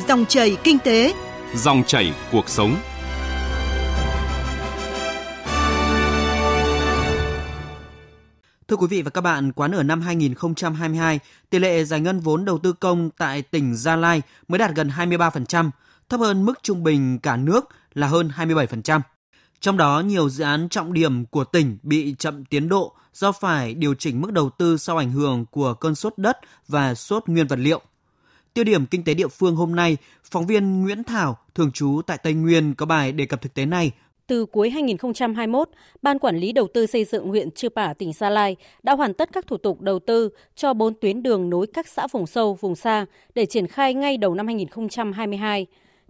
Dòng 0.08 0.26
chảy 0.26 0.58
kinh 0.64 0.80
tế, 0.80 1.14
dòng 1.56 1.84
chảy 1.88 2.14
cuộc 2.32 2.50
sống. 2.50 2.76
Thưa 8.70 8.76
quý 8.76 8.88
vị 8.88 9.02
và 9.02 9.10
các 9.10 9.22
bạn, 9.22 9.52
quá 9.52 9.68
nửa 9.68 9.84
năm 9.84 10.02
2022, 10.02 11.20
tỷ 11.50 11.60
lệ 11.60 11.84
giải 11.84 12.00
ngân 12.00 12.20
vốn 12.20 12.46
đầu 12.46 12.58
tư 12.58 12.74
công 12.74 13.10
tại 13.18 13.42
tỉnh 13.42 13.76
Gia 13.76 13.96
Lai 13.96 14.22
mới 14.48 14.60
đạt 14.60 14.72
gần 14.76 14.90
23%, 14.98 15.70
thấp 16.10 16.20
hơn 16.20 16.46
mức 16.46 16.54
trung 16.64 16.84
bình 16.84 17.20
cả 17.20 17.38
nước 17.38 17.70
là 17.94 18.08
hơn 18.08 18.32
27%. 18.38 19.02
Trong 19.60 19.78
đó, 19.78 20.00
nhiều 20.06 20.30
dự 20.30 20.44
án 20.44 20.70
trọng 20.70 20.94
điểm 20.94 21.26
của 21.26 21.44
tỉnh 21.44 21.78
bị 21.84 22.16
chậm 22.20 22.46
tiến 22.46 22.70
độ 22.70 22.96
do 23.14 23.32
phải 23.32 23.74
điều 23.74 23.94
chỉnh 23.94 24.22
mức 24.22 24.32
đầu 24.32 24.50
tư 24.50 24.78
sau 24.78 24.98
ảnh 24.98 25.12
hưởng 25.12 25.46
của 25.46 25.74
cơn 25.74 25.96
sốt 25.96 26.14
đất 26.18 26.38
và 26.68 26.96
sốt 26.96 27.24
nguyên 27.28 27.48
vật 27.48 27.60
liệu. 27.60 27.82
Tiêu 28.54 28.64
điểm 28.64 28.86
kinh 28.86 29.04
tế 29.04 29.14
địa 29.14 29.28
phương 29.28 29.56
hôm 29.56 29.76
nay, 29.76 29.98
phóng 30.24 30.48
viên 30.48 30.82
Nguyễn 30.82 31.04
Thảo, 31.04 31.38
thường 31.56 31.72
trú 31.72 32.02
tại 32.08 32.18
Tây 32.18 32.34
Nguyên 32.34 32.74
có 32.74 32.86
bài 32.86 33.12
đề 33.12 33.26
cập 33.26 33.42
thực 33.42 33.54
tế 33.54 33.66
này 33.66 33.92
từ 34.30 34.46
cuối 34.46 34.70
2021, 34.70 35.70
Ban 36.02 36.20
Quản 36.20 36.38
lý 36.38 36.52
Đầu 36.52 36.68
tư 36.74 36.86
xây 36.86 37.06
dựng 37.06 37.28
huyện 37.28 37.52
Chư 37.52 37.70
Pả, 37.70 37.94
tỉnh 37.94 38.14
Gia 38.14 38.30
Lai 38.30 38.56
đã 38.84 38.96
hoàn 38.96 39.14
tất 39.14 39.30
các 39.34 39.48
thủ 39.48 39.58
tục 39.58 39.82
đầu 39.82 40.00
tư 40.00 40.30
cho 40.56 40.74
4 40.74 40.94
tuyến 40.94 41.24
đường 41.24 41.50
nối 41.50 41.68
các 41.74 41.88
xã 41.88 42.08
vùng 42.08 42.28
sâu, 42.28 42.54
vùng 42.54 42.76
xa 42.76 43.06
để 43.36 43.46
triển 43.46 43.68
khai 43.68 43.94
ngay 43.94 44.18
đầu 44.18 44.36
năm 44.36 44.48
2022. 44.48 45.66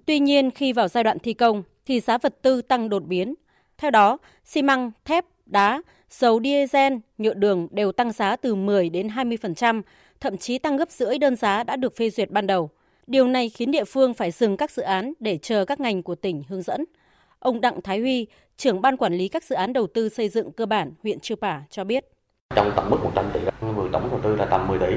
Tuy 0.05 0.19
nhiên, 0.19 0.51
khi 0.51 0.73
vào 0.73 0.87
giai 0.87 1.03
đoạn 1.03 1.19
thi 1.19 1.33
công, 1.33 1.63
thì 1.85 1.99
giá 1.99 2.17
vật 2.17 2.41
tư 2.41 2.61
tăng 2.61 2.89
đột 2.89 3.05
biến. 3.05 3.35
Theo 3.77 3.91
đó, 3.91 4.17
xi 4.45 4.61
măng, 4.61 4.91
thép, 5.05 5.25
đá, 5.45 5.81
dầu 6.09 6.39
diesel, 6.43 6.93
nhựa 7.17 7.33
đường 7.33 7.67
đều 7.71 7.91
tăng 7.91 8.11
giá 8.11 8.35
từ 8.35 8.55
10 8.55 8.89
đến 8.89 9.07
20%, 9.07 9.81
thậm 10.19 10.37
chí 10.37 10.57
tăng 10.57 10.77
gấp 10.77 10.91
rưỡi 10.91 11.17
đơn 11.17 11.35
giá 11.35 11.63
đã 11.63 11.75
được 11.75 11.95
phê 11.95 12.09
duyệt 12.09 12.31
ban 12.31 12.47
đầu. 12.47 12.69
Điều 13.07 13.27
này 13.27 13.49
khiến 13.49 13.71
địa 13.71 13.83
phương 13.83 14.13
phải 14.13 14.31
dừng 14.31 14.57
các 14.57 14.71
dự 14.71 14.83
án 14.83 15.13
để 15.19 15.37
chờ 15.37 15.65
các 15.65 15.79
ngành 15.79 16.03
của 16.03 16.15
tỉnh 16.15 16.43
hướng 16.49 16.61
dẫn. 16.61 16.85
Ông 17.39 17.61
Đặng 17.61 17.81
Thái 17.81 17.99
Huy, 17.99 18.27
trưởng 18.57 18.81
ban 18.81 18.97
quản 18.97 19.13
lý 19.13 19.27
các 19.27 19.43
dự 19.43 19.55
án 19.55 19.73
đầu 19.73 19.87
tư 19.87 20.09
xây 20.09 20.29
dựng 20.29 20.51
cơ 20.51 20.65
bản 20.65 20.91
huyện 21.03 21.19
Chư 21.19 21.35
Pả 21.35 21.61
cho 21.69 21.83
biết. 21.83 22.05
Trong 22.55 22.71
tổng 22.75 22.89
mức 22.89 22.97
100 23.03 23.25
tỷ, 23.33 23.39
vừa 23.61 23.89
tổng 23.91 24.09
đầu 24.11 24.19
tư 24.23 24.35
là 24.35 24.45
tầm 24.45 24.67
10 24.67 24.79
tỷ. 24.79 24.95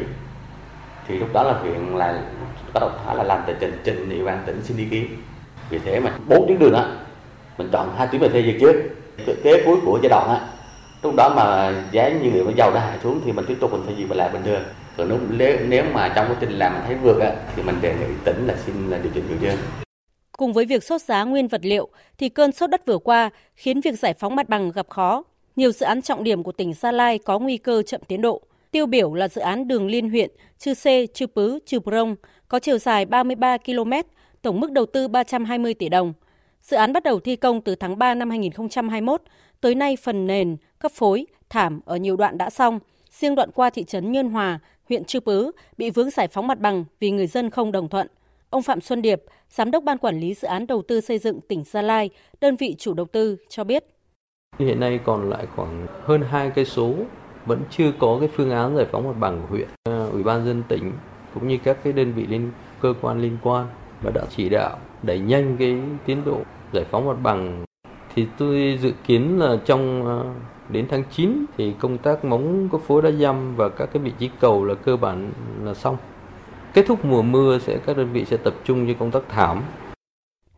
Thì 1.08 1.18
lúc 1.18 1.28
đó 1.34 1.42
là 1.42 1.52
huyện 1.52 1.96
là 1.96 2.30
có 2.75 2.80
đầu 2.80 2.90
thả 3.04 3.14
là 3.14 3.25
làm 3.25 3.42
tờ 3.46 3.52
trình 3.61 3.80
trình 3.84 4.08
địa 4.08 4.25
bàn 4.25 4.42
tỉnh 4.46 4.62
xin 4.62 4.76
ý 4.76 4.84
kiến. 4.90 5.06
Vì 5.70 5.78
thế 5.78 6.00
mà 6.00 6.18
bốn 6.28 6.44
tuyến 6.49 6.58
đường 6.58 6.75
á, 6.75 6.96
mình 7.58 7.68
chọn 7.72 7.94
hai 7.96 8.06
tuyến 8.06 8.20
về 8.20 8.28
phê 8.28 8.42
duyệt 8.42 8.56
trước. 8.61 8.72
Kế 9.42 9.62
cuối 9.66 9.76
của 9.87 9.99
giai 10.02 10.11
đoạn 10.11 10.28
á, 10.28 10.49
lúc 11.02 11.14
đó 11.16 11.32
mà 11.37 11.75
giá 11.92 12.08
nhiên 12.08 12.34
liệu 12.34 12.44
nó 12.44 12.50
dầu 12.56 12.70
đã 12.75 12.80
hạ 12.80 12.99
xuống 13.02 13.20
thì 13.25 13.32
mình 13.32 13.44
tiếp 13.49 13.56
tục 13.61 13.72
mình 13.72 13.96
gì 13.96 14.04
mà 14.04 14.16
lại 14.16 14.30
bình 14.32 14.42
thường. 14.44 14.62
Còn 14.96 15.08
nếu 15.38 15.58
nếu 15.68 15.84
mà 15.92 16.12
trong 16.16 16.26
quá 16.26 16.37
trình 16.40 16.50
làm 16.50 16.72
mình 16.75 16.82
thấy 16.87 16.96
vượt 16.96 17.20
á, 17.20 17.32
thì 17.56 17.62
mình 17.62 17.76
đề 17.82 17.94
nghị 17.94 18.14
tỉnh 18.25 18.46
là 18.46 18.54
xin 18.66 18.90
là 18.90 18.99
điều 18.99 19.12
chỉnh 19.14 19.25
điều 19.28 19.38
dương 19.40 19.58
Cùng 20.39 20.53
với 20.53 20.65
việc 20.65 20.85
sốt 20.85 21.03
giá 21.03 21.25
nguyên 21.25 21.49
vật 21.49 21.61
liệu, 21.65 21.89
thì 22.19 22.29
cơn 22.29 22.53
sốt 22.53 22.71
đất 22.71 22.87
vừa 22.87 22.99
qua 22.99 23.31
khiến 23.55 23.81
việc 23.81 23.99
giải 23.99 24.15
phóng 24.15 24.37
mặt 24.37 24.49
bằng 24.49 24.73
gặp 24.73 24.91
khó. 24.91 25.25
Nhiều 25.57 25.73
dự 25.73 25.87
án 25.87 26.03
trọng 26.03 26.25
điểm 26.25 26.43
của 26.43 26.53
tỉnh 26.53 26.75
Gia 26.75 26.93
Lai 26.93 27.19
có 27.19 27.39
nguy 27.39 27.57
cơ 27.57 27.83
chậm 27.83 28.01
tiến 28.09 28.23
độ. 28.23 28.43
Tiêu 28.71 28.87
biểu 28.87 29.15
là 29.15 29.29
dự 29.29 29.41
án 29.41 29.69
đường 29.69 29.87
liên 29.87 30.11
huyện 30.11 30.31
Chư 30.59 30.75
Sê, 30.75 31.07
Chư 31.07 31.27
Pứ, 31.27 31.59
Chư 31.67 31.81
Prong 31.81 32.17
có 32.49 32.59
chiều 32.59 32.79
dài 32.79 33.05
33 33.05 33.59
km, 33.59 33.93
tổng 34.43 34.61
mức 34.61 34.73
đầu 34.73 34.87
tư 34.87 35.09
320 35.09 35.75
tỷ 35.75 35.89
đồng. 35.89 36.12
Dự 36.62 36.77
án 36.77 36.93
bắt 36.93 37.03
đầu 37.03 37.21
thi 37.21 37.37
công 37.37 37.61
từ 37.61 37.75
tháng 37.75 37.99
3 37.99 38.15
năm 38.15 38.31
2021, 38.31 39.23
tới 39.61 39.75
nay 39.75 39.97
phần 39.97 40.27
nền, 40.27 40.57
cấp 40.79 40.93
phối, 40.93 41.27
thảm 41.49 41.81
ở 41.85 41.97
nhiều 41.97 42.17
đoạn 42.17 42.39
đã 42.39 42.51
xong. 42.51 42.81
Riêng 43.11 43.35
đoạn 43.35 43.51
qua 43.55 43.71
thị 43.71 43.85
trấn 43.85 44.12
Nhơn 44.12 44.29
Hòa, 44.29 44.59
huyện 44.89 45.05
Chư 45.05 45.21
Pứ 45.21 45.51
bị 45.79 45.91
vướng 45.91 46.11
giải 46.11 46.29
phóng 46.29 46.47
mặt 46.47 46.61
bằng 46.61 46.85
vì 47.01 47.11
người 47.11 47.27
dân 47.27 47.51
không 47.51 47.73
đồng 47.73 47.89
thuận. 47.89 48.07
Ông 48.52 48.62
Phạm 48.62 48.80
Xuân 48.80 49.02
Điệp, 49.02 49.23
Giám 49.50 49.71
đốc 49.71 49.85
Ban 49.85 49.99
Quản 49.99 50.21
lý 50.21 50.35
Dự 50.35 50.49
án 50.49 50.66
Đầu 50.66 50.82
tư 50.88 51.00
xây 51.00 51.18
dựng 51.18 51.40
tỉnh 51.40 51.64
Gia 51.64 51.82
Lai, 51.82 52.11
đơn 52.40 52.56
vị 52.56 52.75
chủ 52.78 52.94
đầu 52.94 53.06
tư 53.06 53.37
cho 53.49 53.64
biết. 53.64 53.85
Hiện 54.59 54.80
nay 54.80 55.00
còn 55.04 55.30
lại 55.30 55.47
khoảng 55.56 55.87
hơn 56.04 56.23
2 56.23 56.50
cây 56.54 56.64
số 56.64 56.94
vẫn 57.47 57.61
chưa 57.71 57.92
có 57.99 58.16
cái 58.21 58.28
phương 58.37 58.50
án 58.50 58.76
giải 58.76 58.87
phóng 58.92 59.09
mặt 59.09 59.16
bằng 59.21 59.40
của 59.40 59.47
huyện. 59.50 59.68
Ờ, 59.82 60.09
Ủy 60.12 60.23
ban 60.23 60.44
dân 60.44 60.62
tỉnh 60.68 60.92
cũng 61.35 61.49
như 61.49 61.59
các 61.64 61.78
cái 61.85 61.92
đơn 61.92 62.12
vị 62.12 62.26
liên 62.26 62.50
cơ 62.80 62.94
quan 63.00 63.23
liên 63.23 63.37
quan 63.42 63.66
và 64.02 64.11
đã 64.11 64.23
chỉ 64.37 64.49
đạo 64.49 64.78
đẩy 65.02 65.18
nhanh 65.18 65.56
cái 65.59 65.76
tiến 66.06 66.23
độ 66.25 66.40
giải 66.73 66.85
phóng 66.90 67.06
mặt 67.06 67.16
bằng 67.23 67.64
thì 68.14 68.26
tôi 68.38 68.78
dự 68.82 68.92
kiến 69.06 69.38
là 69.38 69.56
trong 69.64 70.04
ờ, 70.04 70.25
đến 70.68 70.87
tháng 70.90 71.02
9 71.11 71.44
thì 71.56 71.75
công 71.78 71.99
tác 71.99 72.25
móng 72.25 72.68
có 72.73 72.78
phối 72.78 73.02
đá 73.02 73.11
dăm 73.11 73.56
và 73.56 73.68
các 73.68 73.88
cái 73.92 74.02
vị 74.02 74.12
trí 74.18 74.30
cầu 74.40 74.64
là 74.64 74.75
cơ 74.75 74.97
bản 74.97 75.32
là 75.62 75.75
xong. 75.75 75.97
Kết 76.75 76.85
thúc 76.87 77.05
mùa 77.05 77.23
mưa 77.23 77.59
sẽ 77.59 77.79
các 77.87 77.97
đơn 77.97 78.12
vị 78.12 78.25
sẽ 78.25 78.37
tập 78.37 78.55
trung 78.64 78.87
cho 78.88 78.95
công 78.99 79.11
tác 79.11 79.23
thảm. 79.29 79.64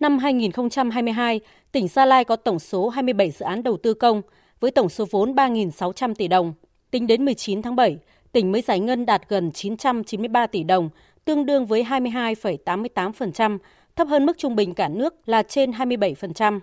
Năm 0.00 0.18
2022, 0.18 1.40
tỉnh 1.72 1.88
Gia 1.88 2.06
Lai 2.06 2.24
có 2.24 2.36
tổng 2.36 2.58
số 2.58 2.88
27 2.88 3.30
dự 3.30 3.44
án 3.44 3.62
đầu 3.62 3.76
tư 3.76 3.94
công 3.94 4.22
với 4.60 4.70
tổng 4.70 4.88
số 4.88 5.04
vốn 5.10 5.34
3.600 5.34 6.14
tỷ 6.14 6.28
đồng. 6.28 6.52
Tính 6.90 7.06
đến 7.06 7.24
19 7.24 7.62
tháng 7.62 7.76
7, 7.76 7.98
tỉnh 8.32 8.52
mới 8.52 8.62
giải 8.62 8.80
ngân 8.80 9.06
đạt 9.06 9.28
gần 9.28 9.52
993 9.52 10.46
tỷ 10.46 10.64
đồng, 10.64 10.90
tương 11.24 11.46
đương 11.46 11.66
với 11.66 11.84
22,88%, 11.84 13.58
thấp 13.96 14.08
hơn 14.08 14.26
mức 14.26 14.38
trung 14.38 14.56
bình 14.56 14.74
cả 14.74 14.88
nước 14.88 15.28
là 15.28 15.42
trên 15.42 15.70
27%. 15.70 16.60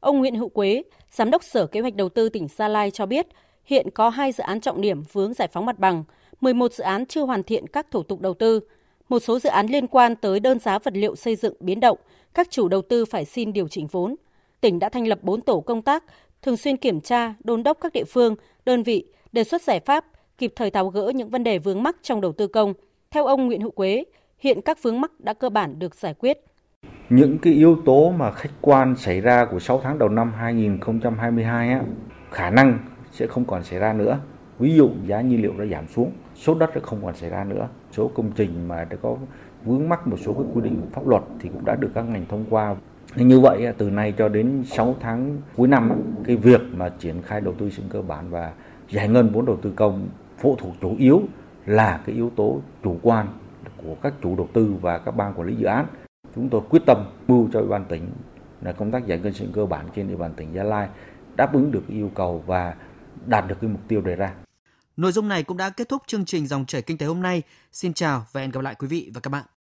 Ông 0.00 0.18
Nguyễn 0.18 0.34
Hữu 0.34 0.48
Quế, 0.48 0.82
Giám 1.10 1.30
đốc 1.30 1.44
Sở 1.44 1.66
Kế 1.66 1.80
hoạch 1.80 1.94
Đầu 1.94 2.08
tư 2.08 2.28
tỉnh 2.28 2.48
Gia 2.56 2.68
Lai 2.68 2.90
cho 2.90 3.06
biết, 3.06 3.26
hiện 3.64 3.90
có 3.90 4.08
hai 4.08 4.32
dự 4.32 4.42
án 4.42 4.60
trọng 4.60 4.80
điểm 4.80 5.02
vướng 5.12 5.34
giải 5.34 5.48
phóng 5.52 5.66
mặt 5.66 5.78
bằng, 5.78 6.04
11 6.44 6.72
dự 6.72 6.84
án 6.84 7.06
chưa 7.06 7.22
hoàn 7.22 7.42
thiện 7.42 7.66
các 7.66 7.90
thủ 7.90 8.02
tục 8.02 8.20
đầu 8.20 8.34
tư. 8.34 8.60
Một 9.08 9.18
số 9.18 9.38
dự 9.38 9.48
án 9.48 9.66
liên 9.66 9.86
quan 9.86 10.16
tới 10.16 10.40
đơn 10.40 10.58
giá 10.58 10.78
vật 10.78 10.96
liệu 10.96 11.16
xây 11.16 11.36
dựng 11.36 11.54
biến 11.60 11.80
động, 11.80 11.98
các 12.34 12.50
chủ 12.50 12.68
đầu 12.68 12.82
tư 12.82 13.04
phải 13.04 13.24
xin 13.24 13.52
điều 13.52 13.68
chỉnh 13.68 13.86
vốn. 13.86 14.16
Tỉnh 14.60 14.78
đã 14.78 14.88
thành 14.88 15.06
lập 15.06 15.18
4 15.22 15.40
tổ 15.40 15.60
công 15.60 15.82
tác, 15.82 16.04
thường 16.42 16.56
xuyên 16.56 16.76
kiểm 16.76 17.00
tra, 17.00 17.34
đôn 17.44 17.62
đốc 17.62 17.78
các 17.80 17.92
địa 17.92 18.04
phương, 18.04 18.36
đơn 18.66 18.82
vị, 18.82 19.06
đề 19.32 19.44
xuất 19.44 19.62
giải 19.62 19.80
pháp, 19.80 20.04
kịp 20.38 20.52
thời 20.56 20.70
tháo 20.70 20.88
gỡ 20.88 21.12
những 21.14 21.28
vấn 21.28 21.44
đề 21.44 21.58
vướng 21.58 21.82
mắc 21.82 21.96
trong 22.02 22.20
đầu 22.20 22.32
tư 22.32 22.46
công. 22.46 22.74
Theo 23.10 23.26
ông 23.26 23.46
Nguyễn 23.46 23.60
Hữu 23.60 23.70
Quế, 23.70 24.04
hiện 24.38 24.60
các 24.60 24.82
vướng 24.82 25.00
mắc 25.00 25.20
đã 25.20 25.34
cơ 25.34 25.48
bản 25.50 25.78
được 25.78 25.94
giải 25.94 26.14
quyết. 26.14 26.38
Những 27.10 27.38
cái 27.38 27.52
yếu 27.52 27.76
tố 27.84 28.10
mà 28.10 28.30
khách 28.32 28.52
quan 28.60 28.96
xảy 28.96 29.20
ra 29.20 29.44
của 29.44 29.60
6 29.60 29.80
tháng 29.84 29.98
đầu 29.98 30.08
năm 30.08 30.32
2022 30.32 31.68
á, 31.68 31.82
khả 32.30 32.50
năng 32.50 32.78
sẽ 33.12 33.26
không 33.26 33.44
còn 33.44 33.64
xảy 33.64 33.78
ra 33.78 33.92
nữa. 33.92 34.18
Ví 34.58 34.74
dụ 34.74 34.90
giá 35.06 35.20
nhiên 35.20 35.42
liệu 35.42 35.52
đã 35.58 35.64
giảm 35.66 35.88
xuống, 35.88 36.12
số 36.34 36.54
đất 36.54 36.70
không 36.82 37.04
còn 37.04 37.14
xảy 37.16 37.30
ra 37.30 37.44
nữa. 37.44 37.68
Số 37.92 38.10
công 38.14 38.30
trình 38.36 38.68
mà 38.68 38.84
đã 38.84 38.96
có 39.02 39.16
vướng 39.64 39.88
mắc 39.88 40.06
một 40.06 40.16
số 40.20 40.32
các 40.32 40.44
quy 40.54 40.60
định 40.60 40.80
của 40.80 40.88
pháp 40.92 41.06
luật 41.06 41.22
thì 41.40 41.48
cũng 41.48 41.64
đã 41.64 41.76
được 41.76 41.90
các 41.94 42.02
ngành 42.02 42.26
thông 42.28 42.44
qua. 42.50 42.76
Như 43.16 43.40
vậy 43.40 43.72
từ 43.78 43.90
nay 43.90 44.14
cho 44.18 44.28
đến 44.28 44.64
6 44.66 44.94
tháng 45.00 45.38
cuối 45.56 45.68
năm 45.68 45.92
cái 46.24 46.36
việc 46.36 46.60
mà 46.72 46.88
triển 46.98 47.22
khai 47.22 47.40
đầu 47.40 47.54
tư 47.58 47.70
sinh 47.70 47.86
cơ 47.88 48.02
bản 48.02 48.30
và 48.30 48.52
giải 48.90 49.08
ngân 49.08 49.30
vốn 49.32 49.46
đầu 49.46 49.56
tư 49.56 49.72
công 49.76 50.08
phụ 50.38 50.56
thuộc 50.58 50.74
chủ 50.80 50.96
yếu 50.98 51.22
là 51.66 52.00
cái 52.06 52.14
yếu 52.14 52.30
tố 52.36 52.60
chủ 52.82 52.96
quan 53.02 53.26
của 53.82 53.94
các 54.02 54.14
chủ 54.22 54.36
đầu 54.36 54.48
tư 54.52 54.74
và 54.80 54.98
các 54.98 55.16
ban 55.16 55.34
quản 55.34 55.48
lý 55.48 55.56
dự 55.56 55.66
án. 55.66 55.86
Chúng 56.34 56.48
tôi 56.48 56.60
quyết 56.70 56.82
tâm 56.86 57.04
mưu 57.28 57.48
cho 57.52 57.60
ủy 57.60 57.68
ban 57.68 57.84
tỉnh 57.84 58.02
là 58.62 58.72
công 58.72 58.90
tác 58.90 59.06
giải 59.06 59.18
ngân 59.18 59.32
sinh 59.32 59.52
cơ 59.52 59.66
bản 59.66 59.86
trên 59.96 60.08
địa 60.08 60.16
bàn 60.16 60.32
tỉnh 60.36 60.48
Gia 60.52 60.62
Lai 60.62 60.88
đáp 61.36 61.52
ứng 61.52 61.70
được 61.70 61.88
yêu 61.88 62.10
cầu 62.14 62.42
và 62.46 62.74
đạt 63.26 63.48
được 63.48 63.60
cái 63.60 63.70
mục 63.70 63.80
tiêu 63.88 64.00
đề 64.00 64.16
ra. 64.16 64.32
Nội 64.96 65.12
dung 65.12 65.28
này 65.28 65.42
cũng 65.42 65.56
đã 65.56 65.70
kết 65.70 65.88
thúc 65.88 66.02
chương 66.06 66.24
trình 66.24 66.46
dòng 66.46 66.66
chảy 66.66 66.82
kinh 66.82 66.98
tế 66.98 67.06
hôm 67.06 67.22
nay. 67.22 67.42
Xin 67.72 67.94
chào 67.94 68.26
và 68.32 68.40
hẹn 68.40 68.50
gặp 68.50 68.60
lại 68.60 68.74
quý 68.78 68.88
vị 68.88 69.10
và 69.14 69.20
các 69.20 69.30
bạn. 69.30 69.44